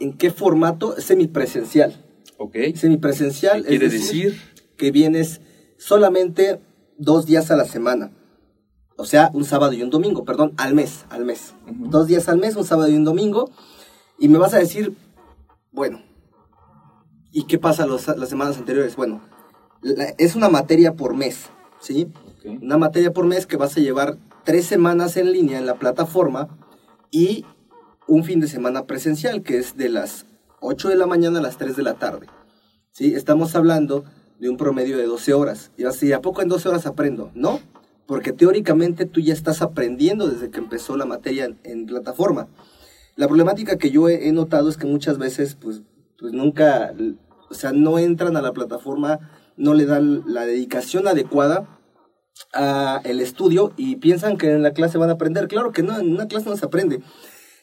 [0.00, 1.00] ¿En qué formato?
[1.00, 2.04] Semipresencial.
[2.38, 2.56] Ok.
[2.74, 3.62] Semipresencial.
[3.62, 4.36] ¿Qué quiere decir?
[4.76, 5.40] Que vienes
[5.78, 6.60] solamente
[6.98, 8.10] dos días a la semana.
[8.96, 11.54] O sea, un sábado y un domingo, perdón, al mes, al mes.
[11.68, 13.48] Dos días al mes, un sábado y un domingo.
[14.18, 14.96] Y me vas a decir,
[15.70, 16.02] bueno,
[17.30, 18.96] ¿y qué pasa las semanas anteriores?
[18.96, 19.22] Bueno,
[19.82, 22.08] es una materia por mes, ¿sí?
[22.44, 26.48] Una materia por mes que vas a llevar tres semanas en línea en la plataforma
[27.10, 27.44] y
[28.06, 30.26] un fin de semana presencial, que es de las
[30.60, 32.26] 8 de la mañana a las 3 de la tarde.
[32.92, 33.14] ¿sí?
[33.14, 34.04] Estamos hablando
[34.38, 35.72] de un promedio de 12 horas.
[35.76, 37.30] Y así, ¿a poco en 12 horas aprendo?
[37.34, 37.60] No,
[38.06, 42.48] porque teóricamente tú ya estás aprendiendo desde que empezó la materia en, plataforma.
[43.16, 45.82] La problemática que yo he, notado es que muchas veces, pues,
[46.18, 46.94] pues nunca,
[47.50, 49.20] o sea, no entran a la plataforma,
[49.56, 51.80] no le dan la dedicación adecuada
[52.52, 55.48] a el estudio y piensan que en la clase van a aprender.
[55.48, 57.00] Claro que no, en una clase no se aprende.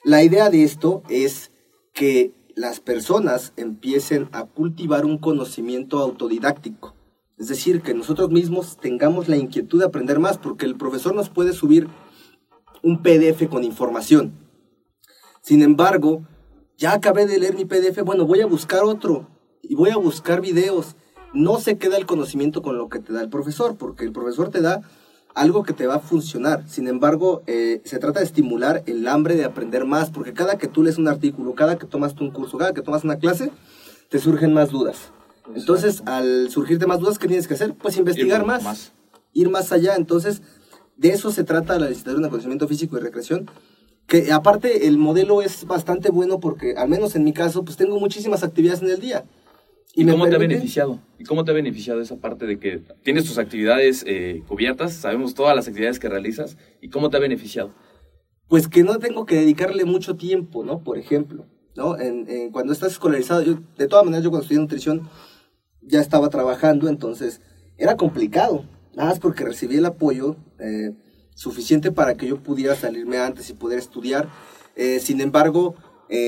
[0.03, 1.51] La idea de esto es
[1.93, 6.95] que las personas empiecen a cultivar un conocimiento autodidáctico.
[7.37, 11.29] Es decir, que nosotros mismos tengamos la inquietud de aprender más, porque el profesor nos
[11.29, 11.87] puede subir
[12.83, 14.33] un PDF con información.
[15.41, 16.27] Sin embargo,
[16.77, 19.27] ya acabé de leer mi PDF, bueno, voy a buscar otro
[19.61, 20.95] y voy a buscar videos.
[21.33, 24.49] No se queda el conocimiento con lo que te da el profesor, porque el profesor
[24.49, 24.81] te da
[25.35, 26.63] algo que te va a funcionar.
[26.67, 30.67] Sin embargo, eh, se trata de estimular el hambre de aprender más, porque cada que
[30.67, 33.51] tú lees un artículo, cada que tomas un curso, cada que tomas una clase,
[34.09, 35.11] te surgen más dudas.
[35.55, 37.73] Entonces, al surgirte más dudas, ¿qué tienes que hacer?
[37.73, 38.93] Pues investigar más,
[39.33, 39.95] ir más allá.
[39.95, 40.41] Entonces,
[40.97, 43.49] de eso se trata la licitación de conocimiento físico y recreación.
[44.07, 47.99] Que aparte el modelo es bastante bueno porque, al menos en mi caso, pues tengo
[47.99, 49.25] muchísimas actividades en el día.
[49.95, 50.99] ¿Y, cómo te ha beneficiado?
[51.19, 54.93] ¿Y cómo te ha beneficiado esa parte de que tienes tus actividades eh, cubiertas?
[54.93, 56.57] Sabemos todas las actividades que realizas.
[56.81, 57.75] ¿Y cómo te ha beneficiado?
[58.47, 60.83] Pues que no tengo que dedicarle mucho tiempo, ¿no?
[60.83, 61.99] Por ejemplo, ¿no?
[61.99, 65.09] En, cuando estás escolarizado, yo, de todas maneras, yo cuando estudié nutrición
[65.81, 67.41] ya estaba trabajando, entonces
[67.77, 68.65] era complicado.
[68.95, 70.91] Nada más porque recibí el apoyo eh,
[71.35, 74.27] suficiente para que yo pudiera salirme antes y poder estudiar.
[74.75, 75.75] Eh, sin embargo,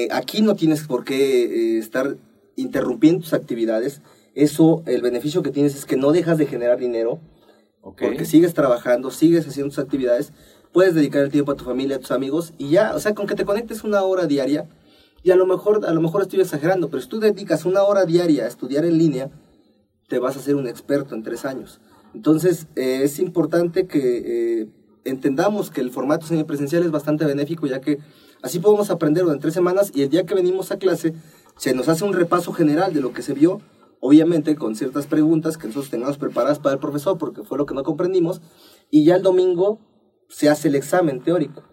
[0.10, 2.18] aquí no tienes por qué estar
[2.56, 4.02] interrumpiendo tus actividades,
[4.34, 7.20] eso, el beneficio que tienes es que no dejas de generar dinero,
[7.82, 10.34] porque sigues trabajando, sigues haciendo tus actividades,
[10.72, 13.28] puedes dedicar el tiempo a tu familia, a tus amigos, y ya, o sea, con
[13.28, 14.68] que te conectes una hora diaria,
[15.24, 18.06] y a lo mejor, a lo mejor estoy exagerando, pero si tú dedicas una hora
[18.06, 19.32] diaria a estudiar en línea,
[20.08, 21.80] te vas a ser un experto en tres años.
[22.14, 24.68] Entonces, eh, es importante que eh,
[25.04, 28.00] entendamos que el formato semipresencial es bastante benéfico, ya que
[28.42, 31.14] así podemos aprender durante tres semanas y el día que venimos a clase
[31.58, 33.62] se nos hace un repaso general de lo que se vio,
[34.00, 37.74] obviamente con ciertas preguntas que nosotros tengamos preparadas para el profesor, porque fue lo que
[37.74, 38.42] no comprendimos,
[38.92, 39.80] y ya el domingo
[40.30, 41.64] se hace el examen teórico.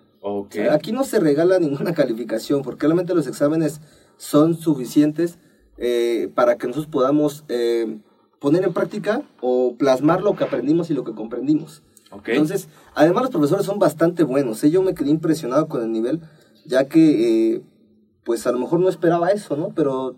[0.70, 3.80] aquí no se regala ninguna calificación, porque realmente los exámenes
[4.16, 5.38] son suficientes
[5.78, 7.98] eh, para que nosotros podamos eh,
[8.38, 11.82] poner en práctica o plasmar lo que aprendimos y lo que comprendimos.
[12.26, 14.62] Entonces, además los profesores son bastante buenos.
[14.64, 14.70] ¿eh?
[14.70, 16.20] Yo me quedé impresionado con el nivel,
[16.66, 17.62] ya que,
[18.24, 19.70] pues a lo mejor no esperaba eso, ¿no?
[19.74, 20.16] Pero,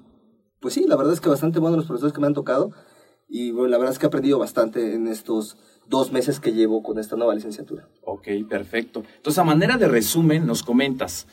[0.61, 2.71] pues sí, la verdad es que bastante buenos los profesores que me han tocado.
[3.29, 5.57] Y bueno, la verdad es que he aprendido bastante en estos
[5.89, 7.89] dos meses que llevo con esta nueva licenciatura.
[8.03, 9.03] Ok, perfecto.
[9.17, 11.27] Entonces, a manera de resumen, nos comentas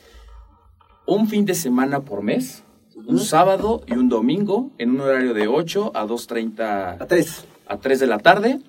[1.06, 5.48] un fin de semana por mes, un sábado y un domingo, en un horario de
[5.48, 6.96] 8 a 2.30.
[7.00, 7.44] A 3.
[7.66, 8.60] A 3 de la tarde,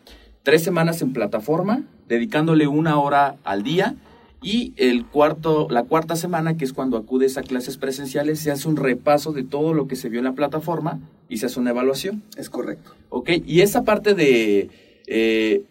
[0.43, 3.95] tres semanas en plataforma, dedicándole una hora al día.
[4.43, 8.67] Y el cuarto, la cuarta semana, que es cuando acudes a clases presenciales, se hace
[8.67, 11.69] un repaso de todo lo que se vio en la plataforma y se hace una
[11.69, 12.23] evaluación.
[12.37, 12.95] Es correcto.
[13.09, 14.69] Ok, y esa parte de
[15.07, 15.63] eh,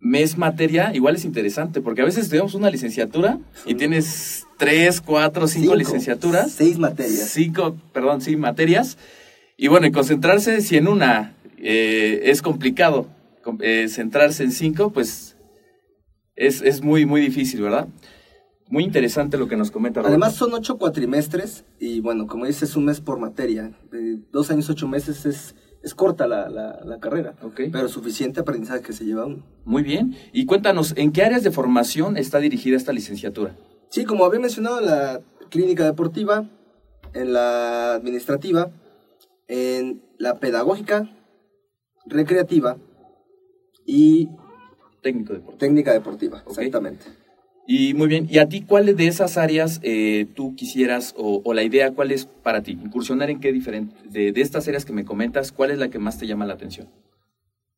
[0.00, 5.46] mes materia igual es interesante, porque a veces estudiamos una licenciatura y tienes tres, cuatro,
[5.46, 6.52] cinco, licenciaturas.
[6.52, 7.30] Seis materias.
[7.30, 8.98] Cinco, perdón, sí, materias.
[9.56, 13.06] Y bueno, y concentrarse, si en una eh, es complicado,
[13.60, 15.36] eh, centrarse en cinco, pues
[16.34, 17.86] es, es, muy, muy difícil, ¿verdad?
[18.68, 20.00] Muy interesante lo que nos comenta.
[20.00, 23.72] Además son ocho cuatrimestres y bueno, como dices, un mes por materia.
[23.90, 27.70] De dos años, ocho meses es, es corta la, la, carrera, okay.
[27.70, 29.44] pero suficiente aprendizaje que se lleva uno.
[29.64, 30.16] Muy bien.
[30.32, 33.56] Y cuéntanos, ¿en qué áreas de formación está dirigida esta licenciatura?
[33.90, 35.20] Sí, como había mencionado, en la
[35.50, 36.48] clínica deportiva,
[37.12, 38.70] en la administrativa,
[39.48, 41.14] en la pedagógica,
[42.06, 42.78] recreativa
[43.86, 44.30] y
[45.02, 45.58] técnico deportivo.
[45.58, 47.04] técnica deportiva, exactamente.
[47.66, 51.62] Y muy bien, ¿y a ti cuáles de esas áreas eh, tú quisieras o, la
[51.62, 52.72] idea cuál es para ti?
[52.72, 55.98] Incursionar en qué diferente, de, de, estas áreas que me comentas, ¿cuál es la que
[55.98, 56.88] más te llama la atención?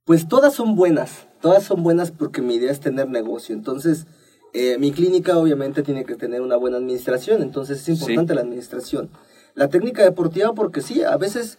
[0.06, 3.54] Pues todas son buenas, todas son buenas porque mi idea es tener negocio.
[3.54, 4.06] Entonces,
[4.54, 9.10] eh, mi clínica obviamente tiene que tener una buena administración, entonces es importante la administración.
[9.54, 11.58] La técnica deportiva porque sí, a veces,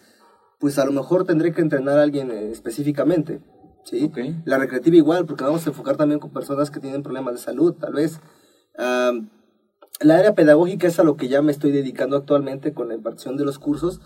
[0.58, 3.40] pues a lo mejor tendré que entrenar a alguien eh, específicamente.
[3.86, 4.10] ¿Sí?
[4.44, 7.74] La recreativa igual, porque vamos a enfocar también con personas que tienen problemas de salud,
[7.74, 8.20] tal vez.
[8.76, 13.36] la área pedagógica es a lo que ya me estoy dedicando actualmente con la impartición
[13.36, 14.00] de los cursos.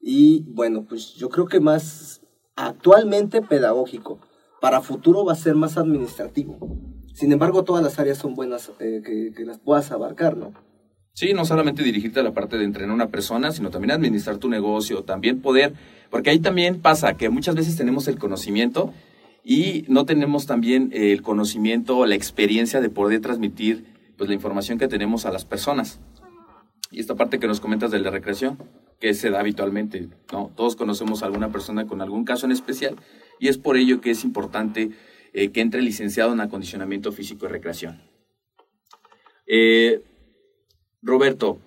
[0.00, 2.20] Y bueno, pues yo creo que más
[2.56, 4.20] actualmente pedagógico.
[4.60, 6.58] Para futuro va a ser más administrativo.
[7.14, 10.52] Sin embargo, todas las áreas son buenas eh, que, que las puedas abarcar, ¿no?
[11.14, 14.38] Sí, no solamente dirigirte a la parte de entrenar a una persona, sino también administrar
[14.38, 15.74] tu negocio, también poder,
[16.10, 18.94] porque ahí también pasa que muchas veces tenemos el conocimiento,
[19.44, 23.84] y no tenemos también el conocimiento la experiencia de poder transmitir
[24.16, 26.00] pues, la información que tenemos a las personas.
[26.90, 28.58] Y esta parte que nos comentas de la recreación,
[29.00, 30.52] que se da habitualmente, ¿no?
[30.54, 32.96] Todos conocemos a alguna persona con algún caso en especial
[33.40, 34.90] y es por ello que es importante
[35.32, 38.02] eh, que entre licenciado en acondicionamiento físico y recreación.
[39.46, 40.04] Eh,
[41.02, 41.58] Roberto,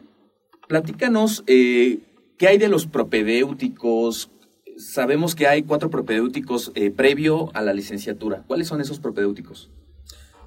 [0.69, 1.99] platícanos eh,
[2.37, 4.31] qué hay de los propedéuticos,
[4.77, 8.43] sabemos que hay cuatro propedéuticos eh, previo a la licenciatura.
[8.47, 9.69] ¿Cuáles son esos propedéuticos?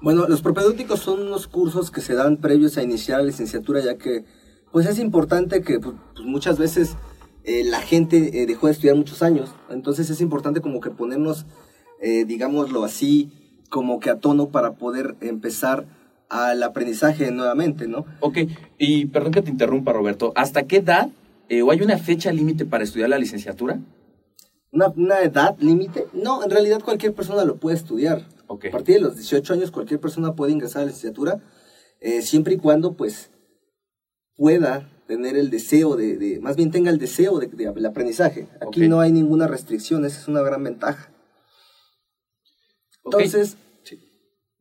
[0.01, 3.97] Bueno, los propedéuticos son unos cursos que se dan previos a iniciar la licenciatura, ya
[3.97, 4.23] que
[4.71, 6.95] pues es importante que pues, pues muchas veces
[7.43, 11.45] eh, la gente eh, dejó de estudiar muchos años, entonces es importante como que ponernos,
[12.01, 13.29] digámoslo así,
[13.69, 15.85] como que a tono para poder empezar
[16.29, 18.05] al aprendizaje nuevamente, ¿no?
[18.21, 18.37] Ok,
[18.77, 21.09] y perdón que te interrumpa, Roberto, ¿hasta qué edad
[21.61, 23.81] o hay una fecha límite para estudiar la licenciatura?
[24.71, 26.07] Una, edad límite.
[26.13, 28.27] No, en realidad cualquier persona lo puede estudiar.
[28.47, 31.39] A partir de los 18 años cualquier persona puede ingresar a la licenciatura,
[31.99, 33.29] eh, siempre y cuando pues
[34.35, 38.47] pueda tener el deseo de, más bien tenga el deseo del de, aprendizaje.
[38.61, 41.11] Aquí no hay ninguna restricción, esa es una gran ventaja.
[43.03, 43.57] Entonces,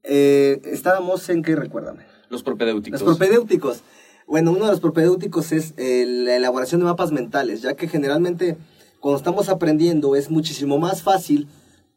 [0.04, 2.06] eh, estábamos en qué, recuérdame.
[2.30, 3.00] Los propedéuticos.
[3.00, 3.82] Los propedéuticos.
[4.26, 8.56] Bueno, uno de los propedéuticos es eh, la elaboración de mapas mentales, ya que generalmente
[9.00, 11.48] cuando estamos aprendiendo es muchísimo más fácil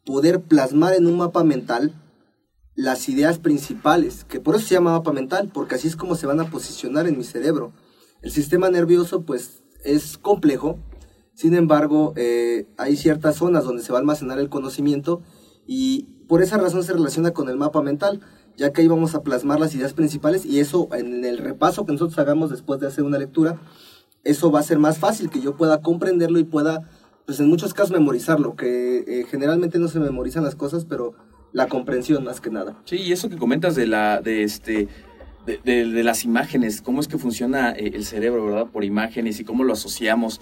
[0.06, 1.94] poder plasmar en un mapa mental
[2.76, 6.26] las ideas principales, que por eso se llama mapa mental, porque así es como se
[6.26, 7.74] van a posicionar en mi cerebro.
[8.22, 10.80] El sistema nervioso pues es complejo,
[11.34, 15.22] sin embargo eh, hay ciertas zonas donde se va a almacenar el conocimiento
[15.68, 18.21] y por esa razón se relaciona con el mapa mental,
[18.58, 21.94] ya que ahí vamos a plasmar las ideas principales y eso en el repaso que
[21.94, 23.60] nosotros hagamos después de hacer una lectura
[24.23, 26.88] eso va a ser más fácil que yo pueda comprenderlo y pueda,
[27.26, 31.13] pues en muchos casos memorizarlo, que eh, generalmente no se memorizan las cosas, pero
[31.54, 32.82] la comprensión más que nada.
[32.86, 34.88] Sí, y eso que comentas de la, de este,
[35.46, 38.67] de, las imágenes, cómo es que funciona eh, el cerebro, ¿verdad?
[38.67, 40.42] Por imágenes y cómo lo asociamos.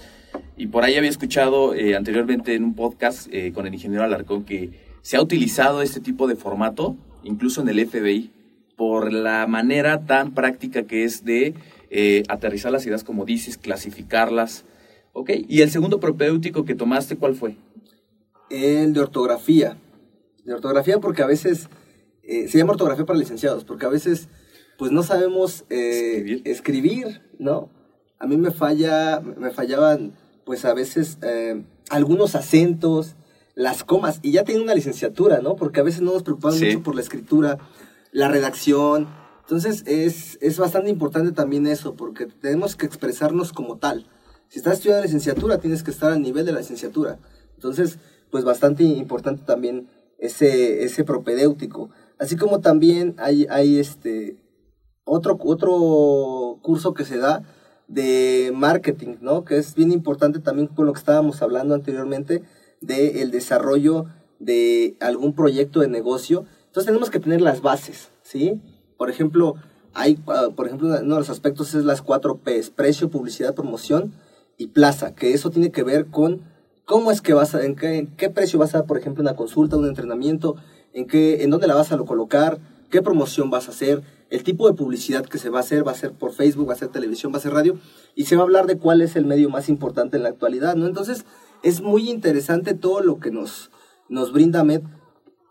[0.57, 4.71] Y por ahí había escuchado eh, anteriormente en un podcast con el ingeniero Alarcón que
[5.01, 8.31] se ha utilizado este tipo de formato, incluso en el FBI,
[8.79, 11.53] por la manera tan práctica que es de
[11.89, 14.63] eh, aterrizar las ideas como dices, clasificarlas.
[15.19, 15.31] ¿Ok?
[15.49, 17.57] ¿Y el segundo propedéutico que tomaste, cuál fue?
[18.49, 19.77] El de ortografía.
[20.45, 21.67] De ortografía porque a veces
[22.23, 24.29] eh, se llama ortografía para licenciados, porque a veces
[24.77, 26.41] pues no sabemos eh, Escribir.
[26.45, 27.69] escribir, ¿no?
[28.17, 30.13] A mí me falla, me fallaban
[30.45, 33.17] pues a veces eh, algunos acentos,
[33.55, 35.57] las comas, y ya tengo una licenciatura, ¿no?
[35.57, 36.65] Porque a veces no nos preocupamos Sí.
[36.67, 37.57] mucho por la escritura,
[38.13, 39.09] la redacción.
[39.41, 44.07] Entonces es, es bastante importante también eso, porque tenemos que expresarnos como tal.
[44.49, 47.19] Si estás estudiando licenciatura, tienes que estar al nivel de la licenciatura.
[47.53, 47.99] Entonces,
[48.31, 49.87] pues bastante importante también
[50.17, 51.91] ese, ese propedéutico.
[52.17, 54.37] Así como también hay, hay este
[55.03, 57.43] otro, otro curso que se da
[57.87, 59.45] de marketing, ¿no?
[59.45, 62.41] Que es bien importante también con lo que estábamos hablando anteriormente
[62.81, 64.05] de el desarrollo
[64.39, 66.45] de algún proyecto de negocio.
[66.65, 68.59] Entonces tenemos que tener las bases, ¿sí?
[68.97, 69.55] Por ejemplo,
[69.93, 74.13] hay, ah, por ejemplo, uno de los aspectos es las cuatro P's, precio, publicidad, promoción
[74.59, 76.41] y plaza, que eso tiene que ver con
[76.83, 79.35] cómo es que vas a, en qué, en qué precio vas a, por ejemplo, una
[79.35, 80.57] consulta, un entrenamiento,
[80.91, 82.59] en qué, en dónde la vas a lo colocar,
[82.91, 85.93] qué promoción vas a hacer, el tipo de publicidad que se va a hacer, va
[85.93, 87.79] a ser por Facebook, va a ser televisión, va a ser radio,
[88.15, 90.75] y se va a hablar de cuál es el medio más importante en la actualidad,
[90.75, 90.87] ¿no?
[90.87, 91.25] Entonces,
[91.63, 93.71] es muy interesante todo lo que nos,
[94.09, 94.81] nos brinda MED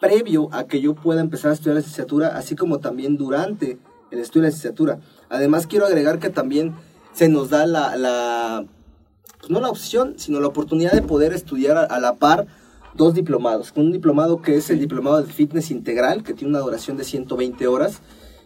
[0.00, 3.78] previo a que yo pueda empezar a estudiar la licenciatura, así como también durante
[4.10, 5.00] el estudio de la licenciatura.
[5.30, 6.74] Además, quiero agregar que también
[7.14, 8.66] se nos da la
[9.38, 12.46] pues no la opción, sino la oportunidad de poder estudiar a, la par
[12.94, 13.72] dos diplomados.
[13.76, 17.66] Un diplomado que es el diplomado de fitness integral, que tiene una duración de 120
[17.66, 18.00] horas,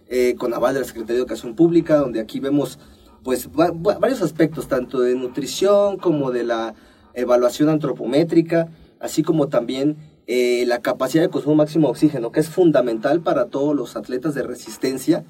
[0.09, 2.79] eh, con aval de la Secretaría de Educación Pública, donde aquí vemos
[3.23, 6.75] pues va- va- varios aspectos, tanto de nutrición como de la
[7.15, 8.69] evaluación antropométrica,
[9.01, 13.47] así como también eh, la capacidad de consumo máximo de oxígeno, que es fundamental para
[13.47, 15.25] todos los atletas de resistencia,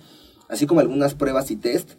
[0.48, 1.92] así como algunas pruebas y test.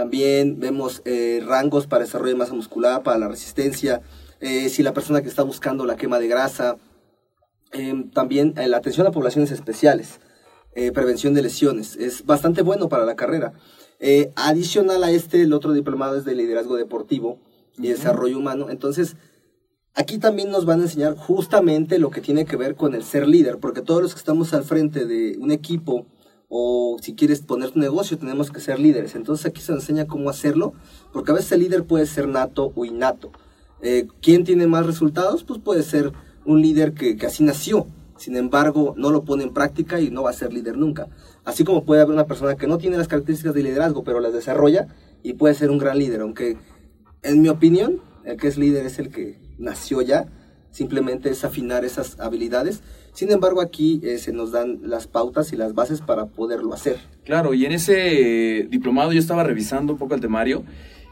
[0.00, 4.00] También vemos eh, rangos para desarrollo de masa muscular, para la resistencia,
[4.40, 6.78] eh, si la persona que está buscando la quema de grasa,
[7.72, 10.18] eh, también eh, la atención a poblaciones especiales,
[10.94, 13.52] prevención de lesiones, es bastante bueno para la carrera.
[14.36, 17.38] Adicional a este, el otro diplomado es de liderazgo deportivo
[17.76, 18.70] y desarrollo humano.
[18.70, 19.16] Entonces,
[19.92, 23.28] aquí también nos van a enseñar justamente lo que tiene que ver con el ser
[23.28, 26.06] líder, porque todos los que estamos al frente de un equipo
[26.52, 29.14] o si quieres poner tu negocio, tenemos que ser líderes.
[29.14, 30.74] Entonces aquí se enseña cómo hacerlo,
[31.12, 33.30] porque a veces el líder puede ser nato o innato.
[33.80, 35.44] Eh, ¿Quién tiene más resultados?
[35.44, 36.12] Pues puede ser
[36.44, 37.86] un líder que, que así nació,
[38.16, 41.08] sin embargo no lo pone en práctica y no va a ser líder nunca.
[41.44, 44.32] Así como puede haber una persona que no tiene las características de liderazgo, pero las
[44.32, 44.88] desarrolla
[45.22, 46.58] y puede ser un gran líder, aunque
[47.22, 50.26] en mi opinión el que es líder es el que nació ya,
[50.70, 52.82] simplemente es afinar esas habilidades.
[53.12, 56.98] Sin embargo aquí eh, se nos dan las pautas y las bases para poderlo hacer.
[57.24, 60.62] Claro, y en ese eh, diplomado yo estaba revisando un poco el temario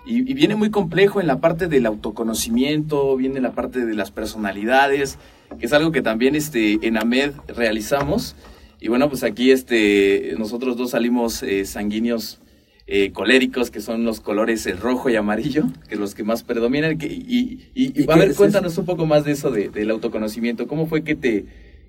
[0.06, 4.10] y, y viene muy complejo en la parte del autoconocimiento, viene la parte de las
[4.10, 5.18] personalidades,
[5.58, 8.36] que es algo que también este, en AMED realizamos.
[8.80, 12.38] Y bueno, pues aquí este, nosotros dos salimos eh, sanguíneos
[12.86, 16.96] eh, coléricos, que son los colores el rojo y amarillo, que los que más predominan.
[16.96, 19.90] que- y, y, y, ¿Y a ver, cuéntanos un poco más de eso, de- del
[19.90, 20.66] autoconocimiento.
[20.68, 21.44] ¿Cómo fue que te,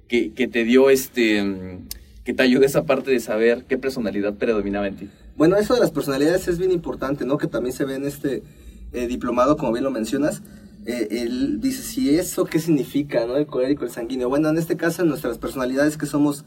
[0.09, 1.79] que, te dio este,
[2.25, 5.09] que te ayudó esa parte de saber qué personalidad predominaba en ti?
[5.37, 7.37] Bueno, eso de las personalidades es bien importante, ¿no?
[7.37, 8.43] Que también se ve en este
[8.91, 10.41] eh, diplomado, como bien lo mencionas.
[10.85, 13.37] Eh, él dice, si eso, ¿qué significa, no?
[13.37, 14.27] El colérico, el sanguíneo.
[14.27, 16.43] Bueno, en este caso, en nuestras personalidades que somos,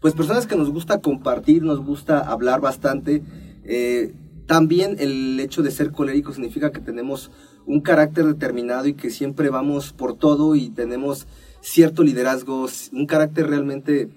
[0.00, 3.22] pues, personas que nos gusta compartir, nos gusta hablar bastante.
[3.64, 4.14] eh,
[4.46, 7.30] también el hecho de ser colérico significa que tenemos
[7.66, 11.28] un carácter determinado y que siempre vamos por todo y tenemos
[11.60, 14.08] cierto liderazgo, un carácter realmente,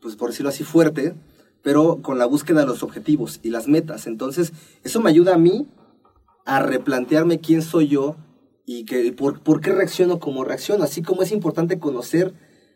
[0.00, 1.14] pues por decirlo así, fuerte,
[1.62, 4.06] pero con la búsqueda de los objetivos y las metas.
[4.06, 4.52] Entonces,
[4.84, 5.66] eso me ayuda a mí
[6.44, 8.16] a replantearme quién soy yo
[8.64, 12.34] y que, por, por qué reacciono como reacciono, así como es importante conocer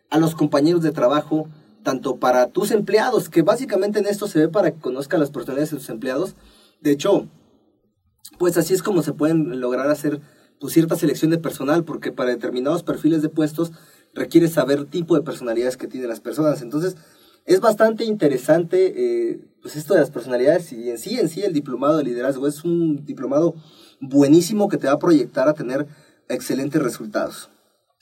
[0.09, 1.49] a los compañeros de trabajo,
[1.81, 5.71] tanto para tus empleados, que básicamente en esto se ve para que conozca las personalidades
[5.71, 6.35] de tus empleados.
[6.81, 7.27] De hecho,
[8.37, 10.21] pues así es como se pueden lograr hacer
[10.59, 13.71] pues, cierta selección de personal, porque para determinados perfiles de puestos
[14.13, 16.61] requiere saber tipo de personalidades que tienen las personas.
[16.61, 16.95] Entonces,
[17.45, 18.93] es bastante interesante
[19.31, 22.47] eh, pues esto de las personalidades y en sí, en sí, el diplomado de liderazgo
[22.47, 23.55] es un diplomado
[23.99, 25.87] buenísimo que te va a proyectar a tener
[26.29, 27.49] excelentes resultados.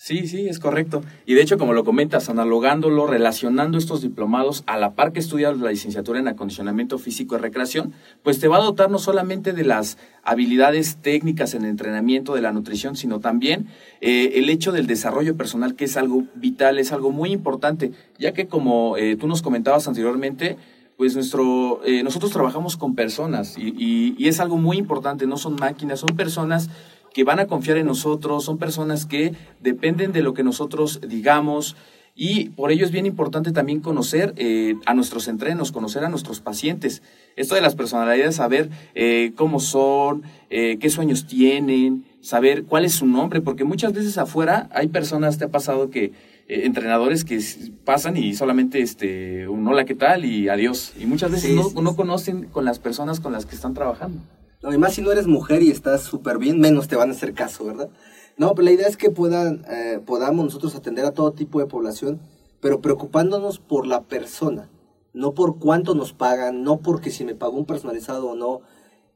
[0.03, 1.03] Sí, sí, es correcto.
[1.27, 5.59] Y de hecho, como lo comentas, analogándolo, relacionando estos diplomados a la par que estudias
[5.59, 7.93] la licenciatura en acondicionamiento físico y recreación,
[8.23, 12.41] pues te va a dotar no solamente de las habilidades técnicas en el entrenamiento, de
[12.41, 13.67] la nutrición, sino también
[14.01, 18.33] eh, el hecho del desarrollo personal, que es algo vital, es algo muy importante, ya
[18.33, 20.57] que como eh, tú nos comentabas anteriormente,
[20.97, 25.37] pues nuestro, eh, nosotros trabajamos con personas y, y- y es algo muy importante, no
[25.37, 26.71] son máquinas, son personas
[27.13, 31.75] que van a confiar en nosotros, son personas que dependen de lo que nosotros digamos
[32.13, 36.41] Y por ello es bien importante también conocer eh, a nuestros entrenos, conocer a nuestros
[36.41, 37.01] pacientes.
[37.37, 42.93] Esto de las personalidades, saber eh, cómo son, eh, qué sueños tienen, saber cuál es
[42.93, 46.11] su nombre, porque muchas veces afuera hay personas, te ha pasado que
[46.47, 47.39] entrenadores que
[47.85, 50.25] pasan y solamente este, un hola, ¿qué tal?
[50.25, 50.93] y adiós.
[50.99, 54.21] Y muchas veces no, no, conocen con las personas con las que están trabajando.
[54.63, 57.65] Además, si no eres mujer y estás súper bien, menos te van a hacer caso,
[57.65, 57.89] ¿verdad?
[58.37, 61.65] No, pero la idea es que puedan, eh, podamos nosotros atender a todo tipo de
[61.65, 62.21] población,
[62.59, 64.69] pero preocupándonos por la persona,
[65.13, 68.61] no por cuánto nos pagan, no porque si me pagó un personalizado o no,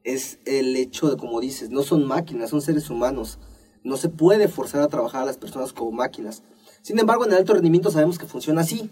[0.03, 3.39] es el hecho de, como dices, no son máquinas, son seres humanos.
[3.83, 6.43] No se puede forzar a trabajar a las personas como máquinas.
[6.81, 8.89] Sin embargo, en el alto rendimiento sabemos que funciona así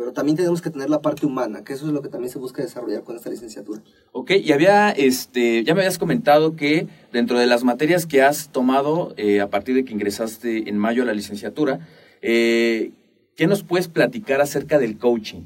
[0.00, 2.38] pero también tenemos que tener la parte humana, que eso es lo que también se
[2.38, 3.82] busca desarrollar con esta licenciatura.
[4.12, 8.48] Ok, y había, este, ya me habías comentado que dentro de las materias que has
[8.48, 11.86] tomado eh, a partir de que ingresaste en mayo a la licenciatura,
[12.22, 12.92] eh,
[13.36, 15.42] ¿qué nos puedes platicar acerca del coaching?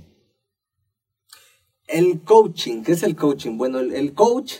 [1.88, 3.58] El coaching, ¿qué es el coaching?
[3.58, 4.58] Bueno, el, coach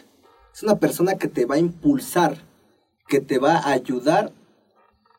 [0.53, 2.39] es una persona que te va a impulsar,
[3.07, 4.33] que te va a ayudar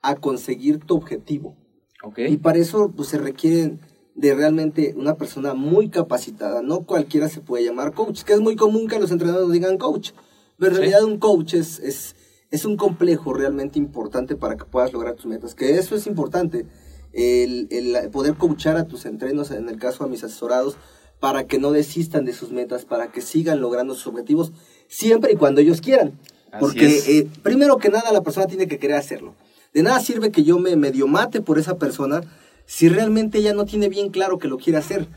[0.02, 1.56] a conseguir tu objetivo.
[2.04, 2.34] Okay.
[2.34, 6.62] Y para eso pues, se requieren de realmente una persona muy capacitada.
[6.62, 10.12] No cualquiera se puede llamar coach, que es muy común que los entrenadores digan coach,
[10.58, 12.16] pero en realidad un coach es, es,
[12.50, 16.66] es, un complejo realmente importante para que puedas lograr tus metas, que eso es importante,
[17.12, 20.78] el, el poder coachar a tus entrenos, en el caso a mis asesorados,
[21.20, 24.54] para que no desistan de sus metas, para que sigan logrando sus objetivos,
[24.88, 26.18] siempre y cuando ellos quieran.
[26.60, 29.36] Porque eh, primero que nada la persona tiene que querer hacerlo.
[29.74, 32.22] De nada sirve que yo me medio mate por esa persona
[32.66, 35.08] si realmente ella no tiene bien claro que lo quiere hacer.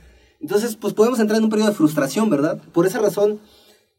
[0.41, 2.63] Entonces, pues podemos entrar en un periodo de frustración, ¿verdad?
[2.73, 3.41] Por esa razón,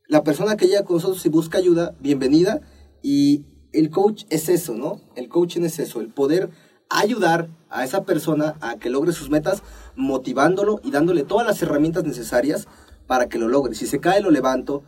[0.07, 2.61] la persona que llega con nosotros y busca ayuda, bienvenida.
[3.01, 5.01] Y el coach es eso, ¿no?
[5.15, 6.49] El coaching es eso, el poder
[6.89, 9.61] ayudar a esa persona a que logre sus metas,
[9.95, 12.67] motivándolo y dándole todas las herramientas necesarias
[13.05, 13.75] para que lo logre.
[13.75, 14.83] Si se cae, lo levanto.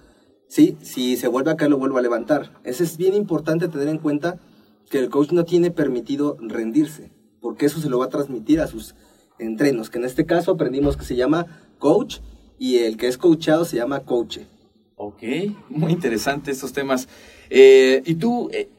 [0.47, 0.77] ¿sí?
[0.81, 2.59] Si se vuelve a caer, lo vuelvo a levantar.
[2.63, 4.39] Eso es bien importante tener en cuenta
[4.89, 8.67] que el coach no tiene permitido rendirse porque eso se lo va a transmitir a
[8.67, 8.95] sus
[9.39, 11.47] entrenos, que en este caso aprendimos que se llama
[11.79, 12.19] coach
[12.57, 14.45] y el que es coachado se llama coache.
[14.95, 15.23] Ok,
[15.69, 17.09] muy interesante estos temas.
[17.49, 18.69] Eh, y tú, eh,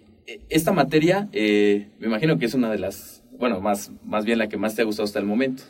[0.49, 4.49] esta materia, eh, me imagino que es una de las, bueno, más, más bien la
[4.49, 5.65] que más te ha gustado hasta el momento.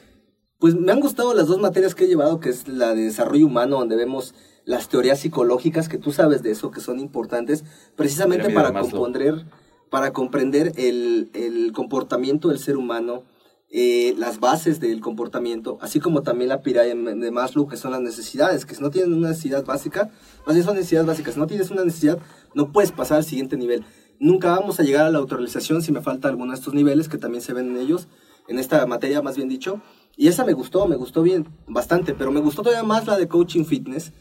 [0.59, 3.47] Pues me han gustado las dos materias que he llevado, que es la de desarrollo
[3.47, 4.35] humano, donde vemos
[4.65, 7.65] las teorías psicológicas, que tú sabes de eso, que son importantes,
[7.97, 9.47] precisamente para comprender
[9.93, 13.25] para comprender el, comportamiento del ser humano,
[13.69, 18.01] eh, las bases del comportamiento, así como también la pirámide de Maslow, que son las
[18.01, 20.09] necesidades, que si no tienes una necesidad básica,
[20.47, 22.19] más bien son necesidades básicas, si no tienes una necesidad,
[22.55, 23.85] no puedes pasar al siguiente nivel.
[24.19, 27.19] Nunca vamos a llegar a la autorrealización si me falta alguno de estos niveles que
[27.19, 28.09] también se ven en ellos,
[28.49, 29.83] en esta materia más bien dicho.
[30.17, 33.29] Y esa me gustó, me gustó bien, bastante, pero me gustó todavía más la de
[33.29, 34.15] coaching fitness,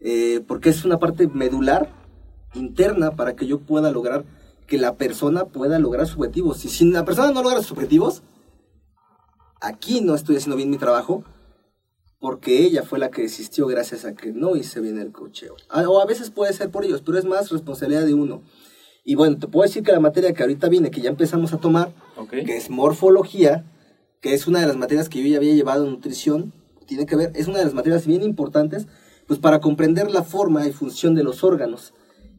[0.00, 1.88] eh, porque es una parte medular,
[2.52, 4.26] interna, para que yo pueda lograr
[4.66, 6.58] que la persona pueda lograr sus objetivos.
[6.58, 8.22] Si, si la persona no logra sus objetivos,
[9.60, 11.24] aquí no estoy haciendo bien mi trabajo,
[12.18, 15.56] porque ella fue la que desistió gracias a que no hice bien el cocheo.
[15.88, 18.42] O a veces puede ser por ellos, pero es más responsabilidad de uno.
[19.04, 21.58] Y bueno, te puedo decir que la materia que ahorita viene, que ya empezamos a
[21.58, 21.92] tomar,
[22.30, 23.70] que es morfología,
[24.22, 26.54] que es una de las materias que yo ya había llevado en nutrición,
[26.86, 28.86] tiene que ver, es una de las materias bien importantes,
[29.26, 31.92] pues para comprender la forma y función de los órganos.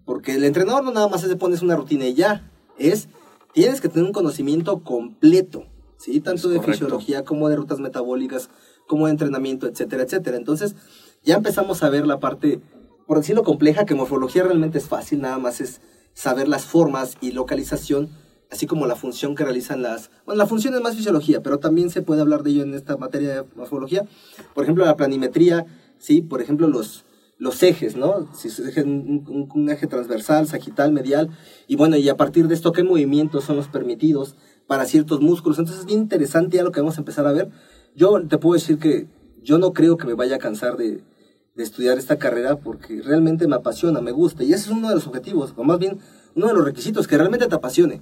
[0.05, 2.49] Porque el entrenador no nada más se pones una rutina y ya.
[2.77, 3.09] Es,
[3.53, 5.65] tienes que tener un conocimiento completo,
[5.97, 6.21] ¿sí?
[6.21, 8.49] Tanto de fisiología como de rutas metabólicas,
[8.87, 10.37] como de entrenamiento, etcétera, etcétera.
[10.37, 10.75] Entonces,
[11.23, 12.61] ya empezamos a ver la parte,
[13.07, 15.81] por decirlo compleja, que morfología realmente es fácil, nada más es
[16.13, 18.09] saber las formas y localización,
[18.51, 20.11] así como la función que realizan las...
[20.25, 22.95] Bueno, la función es más fisiología, pero también se puede hablar de ello en esta
[22.97, 24.05] materia de morfología.
[24.53, 25.65] Por ejemplo, la planimetría,
[25.97, 26.21] ¿sí?
[26.21, 27.05] Por ejemplo, los,
[27.45, 28.27] los ejes, ¿no?
[28.33, 31.29] Si es un, eje transversal, sagital, medial,
[31.67, 34.35] y bueno, y a partir de esto, ¿qué movimientos son los permitidos
[34.67, 35.59] para ciertos músculos?
[35.59, 37.49] Entonces es bien interesante ya lo que vamos a empezar a ver.
[37.95, 39.07] Yo te puedo decir que
[39.43, 41.03] yo no creo que me vaya a cansar de,
[41.55, 44.95] de estudiar esta carrera porque realmente me apasiona, me gusta, y ese es uno de
[44.95, 45.99] los objetivos, o más bien
[46.35, 48.01] uno de los requisitos, que realmente te apasione.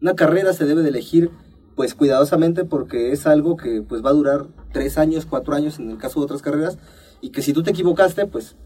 [0.00, 1.30] Una carrera se debe de elegir
[1.74, 5.90] pues cuidadosamente porque es algo que pues va a durar tres años, cuatro años en
[5.90, 6.78] el caso de otras carreras,
[7.20, 8.56] y que si tú te equivocaste, pues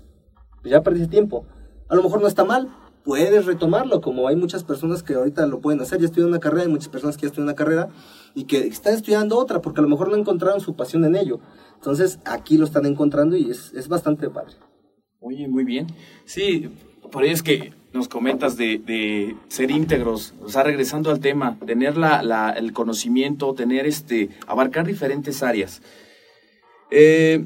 [0.62, 1.46] pues ya perdiste tiempo.
[1.88, 2.68] A lo mejor no está mal,
[3.04, 6.62] puedes retomarlo, como hay muchas personas que ahorita lo pueden hacer, ya estudian una carrera,
[6.62, 7.88] hay muchas personas que ya estudian una carrera
[8.34, 11.40] y que están estudiando otra, porque a lo mejor no encontraron su pasión en ello.
[11.74, 14.54] Entonces aquí lo están encontrando y es, es bastante padre.
[15.20, 15.86] Oye, muy bien.
[16.24, 16.70] Sí,
[17.11, 21.94] por ahí es que nos comentas de, ser íntegros, o sea, regresando al tema, tener
[22.56, 25.82] el conocimiento, tener este, abarcar diferentes áreas.
[26.90, 27.44] Eh,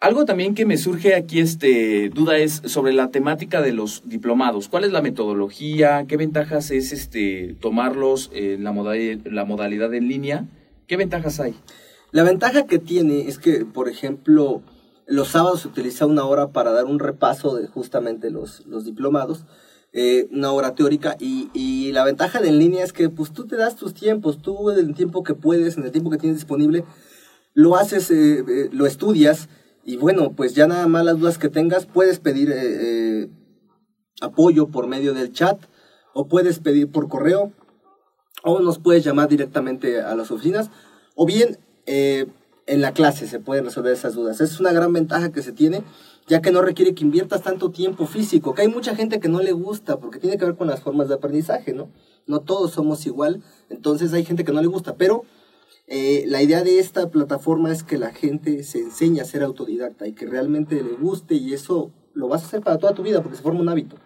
[0.00, 4.68] algo también que me surge aquí este duda es sobre la temática de los diplomados.
[4.68, 6.06] ¿Cuál es la metodología?
[6.08, 10.46] ¿Qué ventajas es este tomarlos en la modalidad, la modalidad en línea?
[10.86, 11.54] ¿Qué ventajas hay?
[12.12, 14.62] La ventaja que tiene es que, por ejemplo,
[15.06, 19.44] los sábados se utiliza una hora para dar un repaso de justamente los, los diplomados,
[19.92, 23.46] eh, una hora teórica, y, y, la ventaja de en línea es que pues tú
[23.46, 26.38] te das tus tiempos, tú en el tiempo que puedes, en el tiempo que tienes
[26.38, 26.84] disponible,
[27.54, 29.48] lo haces, eh, eh, lo estudias
[29.90, 33.28] y bueno, pues ya nada más las dudas que tengas, puedes pedir eh, eh,
[34.20, 35.60] apoyo por medio del chat
[36.14, 37.50] o puedes pedir por correo
[38.44, 40.70] o nos puedes llamar directamente a las oficinas
[41.16, 42.26] o bien eh,
[42.66, 44.40] en la clase se pueden resolver esas dudas.
[44.40, 45.82] Es una gran ventaja que se tiene
[46.28, 49.40] ya que no requiere que inviertas tanto tiempo físico, que hay mucha gente que no
[49.40, 51.88] le gusta porque tiene que ver con las formas de aprendizaje, ¿no?
[52.28, 55.24] No todos somos igual, entonces hay gente que no le gusta, pero
[55.92, 60.06] eh, la idea de esta plataforma es que la gente se enseñe a ser autodidacta
[60.06, 63.22] y que realmente le guste y eso lo vas a hacer para toda tu vida
[63.22, 63.96] porque se forma un hábito.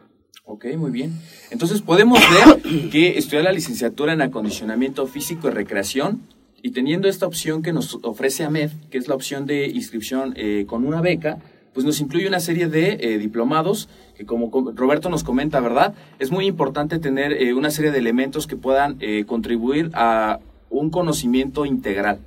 [0.46, 1.12] Ok, muy bien.
[1.50, 6.22] Entonces podemos ver que estudiar la licenciatura en acondicionamiento físico y recreación
[6.62, 10.64] y teniendo esta opción que nos ofrece AMED, que es la opción de inscripción eh,
[10.66, 11.36] con una beca,
[11.74, 15.92] pues nos incluye una serie de eh, diplomados que como Roberto nos comenta, ¿verdad?
[16.18, 20.38] Es muy importante tener una serie de elementos que puedan contribuir a
[20.80, 22.18] un conocimiento integral.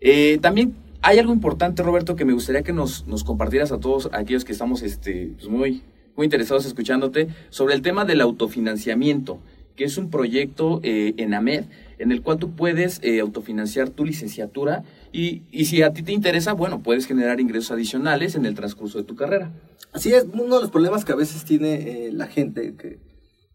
[0.00, 4.08] Eh, también hay algo importante, Roberto, que me gustaría que nos, nos compartieras a todos
[4.12, 5.82] aquellos que estamos este, pues muy,
[6.16, 9.38] muy interesados escuchándote sobre el tema del autofinanciamiento,
[9.76, 11.64] que es un proyecto eh, en AMED
[11.98, 16.12] en el cual tú puedes eh, autofinanciar tu licenciatura y, y, si a ti te
[16.12, 19.52] interesa, bueno, puedes generar ingresos adicionales en el transcurso de tu carrera.
[19.92, 22.74] Así es, uno de los problemas que a veces tiene la gente,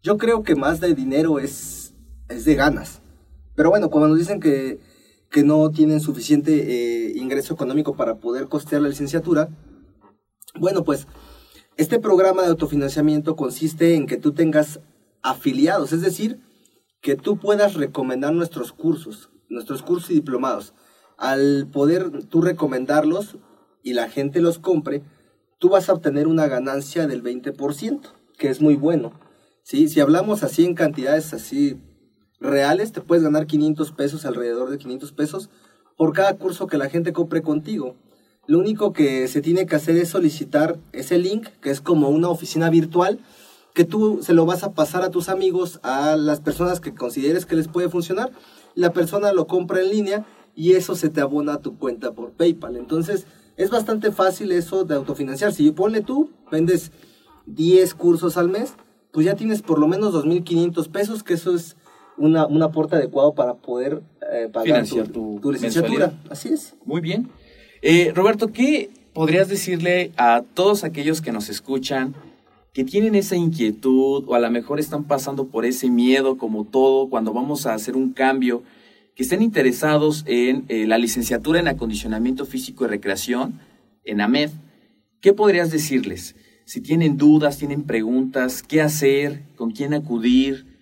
[0.02, 1.94] yo creo que más de dinero es,
[2.28, 3.00] es de ganas.
[3.54, 4.80] Pero bueno, cuando nos dicen que,
[5.30, 9.48] que no tienen suficiente eh, ingreso económico para poder costear la licenciatura,
[10.58, 11.06] bueno, pues
[11.76, 14.80] este programa de autofinanciamiento consiste en que tú tengas
[15.22, 16.40] afiliados, es decir,
[17.00, 20.74] que tú puedas recomendar nuestros cursos, nuestros cursos y diplomados.
[21.16, 23.38] Al poder tú recomendarlos
[23.82, 25.02] y la gente los compre,
[25.58, 28.00] tú vas a obtener una ganancia del 20%,
[28.38, 29.12] que es muy bueno.
[29.62, 29.88] ¿sí?
[29.88, 31.80] Si hablamos así en cantidades así
[32.40, 35.50] reales, te puedes ganar 500 pesos, alrededor de 500 pesos,
[35.96, 37.96] por cada curso que la gente compre contigo.
[38.46, 42.28] Lo único que se tiene que hacer es solicitar ese link, que es como una
[42.28, 43.20] oficina virtual,
[43.74, 47.46] que tú se lo vas a pasar a tus amigos, a las personas que consideres
[47.46, 48.30] que les puede funcionar.
[48.74, 52.32] La persona lo compra en línea y eso se te abona a tu cuenta por
[52.32, 52.76] PayPal.
[52.76, 53.26] Entonces,
[53.56, 55.52] es bastante fácil eso de autofinanciar.
[55.52, 56.92] Si ponle tú, vendes
[57.46, 58.74] 10 cursos al mes,
[59.12, 61.76] pues ya tienes por lo menos 2.500 pesos, que eso es
[62.16, 64.02] una, un aporte adecuado para poder
[64.32, 66.12] eh, pagar tu, licenciatura.
[66.30, 66.74] Así es.
[66.84, 67.30] Muy bien.
[67.82, 72.14] Eh, Roberto, ¿qué podrías decirle a todos aquellos que nos escuchan
[72.72, 77.08] que tienen esa inquietud o a lo mejor están pasando por ese miedo como todo
[77.08, 78.64] cuando vamos a hacer un cambio,
[79.14, 83.60] que estén interesados en eh, la licenciatura en acondicionamiento físico y recreación
[84.04, 84.50] en AMED?
[85.20, 86.34] ¿Qué podrías decirles?
[86.64, 90.73] Si tienen dudas, tienen preguntas, qué hacer, con quién acudir,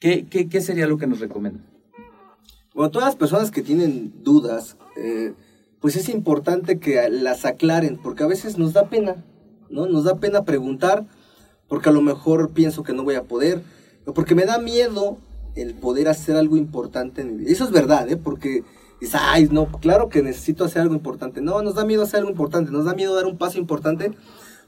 [0.00, 1.60] ¿Qué, qué, sería lo que nos recomienda?
[2.74, 5.34] Bueno, todas las personas que tienen dudas, eh,
[5.78, 9.22] pues es importante que las aclaren, porque a veces nos da pena,
[9.68, 9.84] ¿no?
[9.84, 11.06] Nos da pena preguntar,
[11.68, 13.62] porque a lo mejor pienso que no voy a poder,
[14.06, 15.18] o porque me da miedo
[15.54, 17.20] el poder hacer algo importante.
[17.20, 18.16] En Eso es verdad, ¿eh?
[18.16, 18.64] Porque
[19.02, 21.42] dices, ay, no, claro que necesito hacer algo importante.
[21.42, 24.12] No, nos da miedo hacer algo importante, nos da miedo dar un paso importante,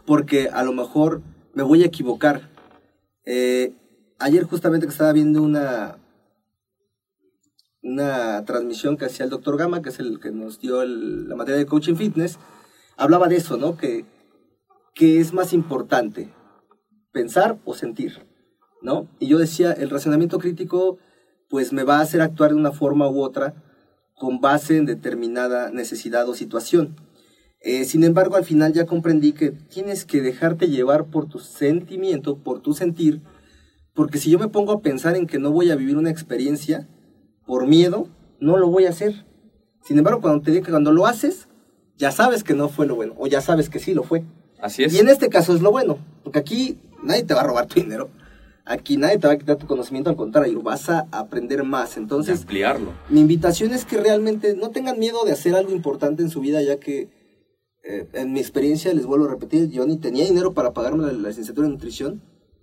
[0.04, 1.22] porque a lo mejor
[1.54, 2.50] me voy a equivocar.
[3.24, 3.72] Eh,
[4.22, 5.98] ayer justamente que estaba viendo una,
[7.82, 11.58] una transmisión que hacía el doctor Gama, que es el que nos dio la materia
[11.58, 12.38] de coaching fitness,
[12.96, 13.76] hablaba de eso, ¿no?
[13.76, 14.04] Que,
[14.94, 16.32] que es más importante,
[17.12, 18.26] pensar o sentir,
[18.80, 19.08] ¿no?
[19.18, 20.98] Y yo decía, el razonamiento crítico,
[21.48, 23.54] pues me va a hacer actuar de una forma u otra
[24.14, 26.94] con base en determinada necesidad o situación.
[27.60, 32.36] Eh, sin embargo, al final ya comprendí que tienes que dejarte llevar por tu sentimiento,
[32.38, 33.20] por tu sentir,
[33.94, 36.88] porque si yo me pongo a pensar en que no voy a vivir una experiencia
[37.46, 38.08] por miedo,
[38.40, 39.26] no lo voy a hacer.
[39.82, 41.48] Sin embargo, cuando te digo que cuando lo haces,
[41.96, 44.24] ya sabes que no fue lo bueno, o ya sabes que sí lo fue.
[44.60, 44.94] Así es.
[44.94, 47.80] Y en este caso es lo bueno, porque aquí nadie te va a robar tu
[47.80, 48.08] dinero.
[48.64, 51.96] Aquí nadie te va a quitar tu conocimiento, al contrario, vas a aprender más.
[51.96, 52.92] Entonces, ampliarlo.
[53.08, 56.62] Mi invitación es que realmente no tengan miedo de hacer algo importante en su vida,
[56.62, 57.10] ya que
[57.82, 61.28] eh, en mi experiencia, les vuelvo a repetir, yo ni tenía dinero para pagarme la
[61.28, 62.22] licenciatura en nutrición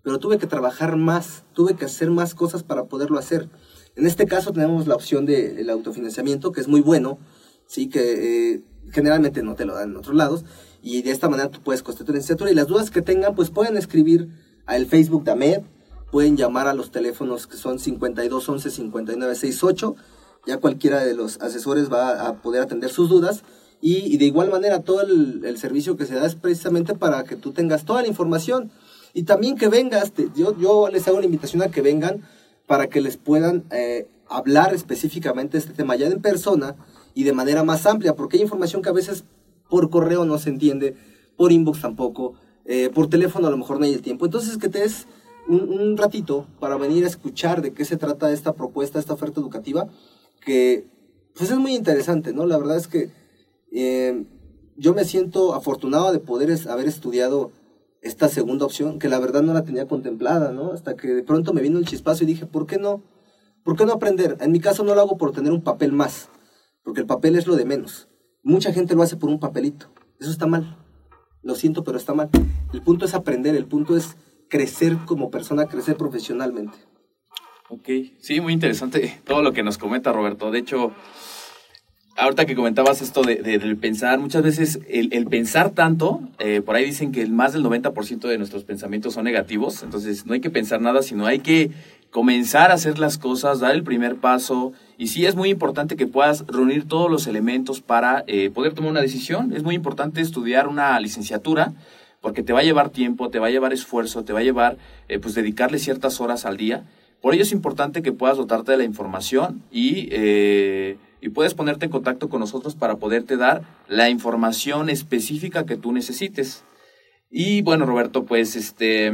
[0.10, 3.48] pero tuve que trabajar más, tuve que hacer más cosas para poderlo hacer.
[3.96, 7.20] En este caso tenemos la opción del autofinanciamiento, que es muy bueno,
[7.68, 10.46] sí, que eh, generalmente no te lo dan en otros lados,
[10.82, 13.52] y de esta manera tú puedes costear tu licenciatura, y las dudas que tengan, pues
[13.52, 14.30] pueden escribir
[14.66, 15.62] al Facebook de AMED,
[16.12, 19.96] pueden llamar a los teléfonos que son 5211 5968,
[20.48, 23.44] ya cualquiera de los asesores va a poder atender sus dudas,
[23.80, 27.36] y, de igual manera todo el, el, servicio que se da es precisamente para que
[27.36, 28.72] tú tengas toda la información
[29.14, 32.24] y también que vengas, yo, yo les hago la invitación a que vengan
[32.68, 36.76] para que les puedan eh, hablar específicamente de este tema ya en persona
[37.14, 39.26] y de manera más amplia, porque hay información que a veces
[39.70, 40.96] por correo no se entiende,
[41.36, 42.36] por inbox tampoco,
[42.66, 44.26] eh, por teléfono a lo mejor no hay el tiempo.
[44.26, 45.08] Entonces que te des
[45.48, 49.88] un, ratito para venir a escuchar de qué se trata esta propuesta, esta oferta educativa,
[50.42, 50.88] que
[51.36, 52.46] pues es muy interesante, ¿no?
[52.46, 53.10] La verdad es que
[53.72, 54.26] eh,
[54.78, 57.52] yo me siento afortunado de poder haber estudiado
[58.02, 60.72] esta segunda opción, que la verdad no la tenía contemplada, ¿no?
[60.72, 63.04] Hasta que de pronto me vino el chispazo y dije, ¿por qué no?
[63.64, 64.38] ¿Por qué no aprender?
[64.40, 66.30] En mi caso no lo hago por tener un papel más,
[66.84, 68.08] porque el papel es lo de menos.
[68.44, 69.92] Mucha gente lo hace por un papelito.
[70.20, 70.78] Eso está mal.
[71.42, 72.30] Lo siento, pero está mal.
[72.74, 74.16] El punto es aprender, el punto es
[74.50, 76.78] crecer como persona, crecer profesionalmente.
[77.70, 77.88] Ok,
[78.20, 80.50] sí, muy interesante todo lo que nos comenta Roberto.
[80.50, 80.92] De hecho,
[82.20, 86.86] ahorita que comentabas esto de, del pensar, muchas veces el, pensar tanto, eh, por ahí
[86.86, 90.82] dicen que más del 90% de nuestros pensamientos son negativos, entonces no hay que pensar
[90.82, 91.72] nada, sino hay que
[92.12, 94.74] comenzar a hacer las cosas, dar el primer paso.
[94.98, 98.92] Y sí es muy importante que puedas reunir todos los elementos para eh, poder tomar
[98.92, 99.54] una decisión.
[99.54, 101.74] Es muy importante estudiar una licenciatura
[102.20, 104.78] porque te va a llevar tiempo, te va a llevar esfuerzo, te va a llevar
[105.08, 106.84] eh, pues dedicarle ciertas horas al día.
[107.22, 110.10] Por ello es importante que puedas dotarte de la información y
[111.22, 115.92] y puedes ponerte en contacto con nosotros para poderte dar la información específica que tú
[115.92, 116.64] necesites.
[117.30, 119.14] Y bueno, Roberto, pues este,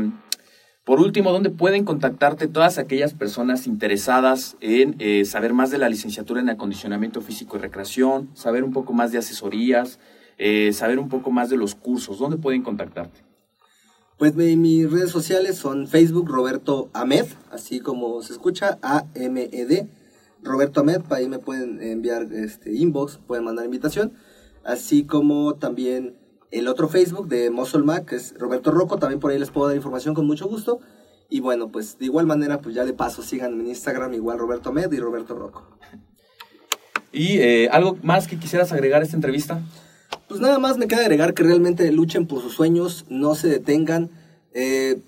[0.83, 5.89] por último, ¿dónde pueden contactarte todas aquellas personas interesadas en eh, saber más de la
[5.89, 9.99] licenciatura en acondicionamiento físico y recreación, saber un poco más de asesorías,
[10.37, 12.19] eh, saber un poco más de los cursos?
[12.19, 13.21] ¿Dónde pueden contactarte?
[14.17, 19.87] Pues mis redes sociales son Facebook Roberto Ahmed, así como se escucha, A-M-E-D
[20.45, 24.13] Roberto Ahmed, ahí me pueden enviar este inbox, pueden mandar invitación,
[24.63, 26.17] así como también
[26.51, 29.67] el otro Facebook de Muscle Mac, que es Roberto Rocco, también por ahí les puedo
[29.67, 30.79] dar información con mucho gusto.
[31.27, 34.69] Y bueno, pues de igual manera, pues ya de paso sigan en Instagram igual Roberto
[34.69, 35.67] Ahmed y Roberto Rocco.
[37.11, 39.61] ¿Y eh, algo más que quisieras agregar a esta entrevista?
[40.27, 44.11] Pues nada más me queda agregar que realmente luchen por sus sueños, no se detengan,
[44.53, 45.01] eh,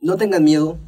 [0.00, 0.78] no tengan miedo,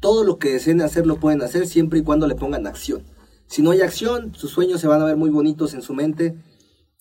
[0.00, 3.04] todo lo que deseen hacer lo pueden hacer siempre y cuando le pongan acción.
[3.48, 6.36] Si no hay acción, sus sueños se van a ver muy bonitos en su mente,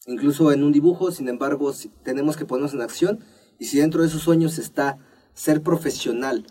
[0.06, 1.74] incluso en un dibujo, sin embargo,
[2.04, 3.20] tenemos que ponernos en acción
[3.60, 4.98] y si dentro de esos sueños está
[5.34, 6.48] ser profesional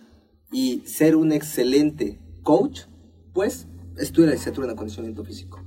[0.53, 2.83] y ser un excelente coach,
[3.33, 5.65] pues estudia la licenciatura en acondicionamiento físico.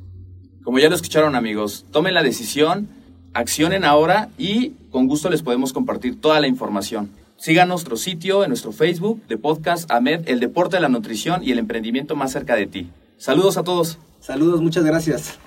[0.63, 2.87] Como ya lo escucharon amigos, tomen la decisión,
[3.33, 7.09] accionen ahora y con gusto les podemos compartir toda la información.
[7.37, 11.57] Sigan nuestro sitio en nuestro Facebook de Podcast AMED, el deporte, la nutrición y el
[11.57, 12.89] emprendimiento más cerca de ti.
[13.17, 13.97] Saludos a todos.
[14.19, 15.39] Saludos, muchas gracias.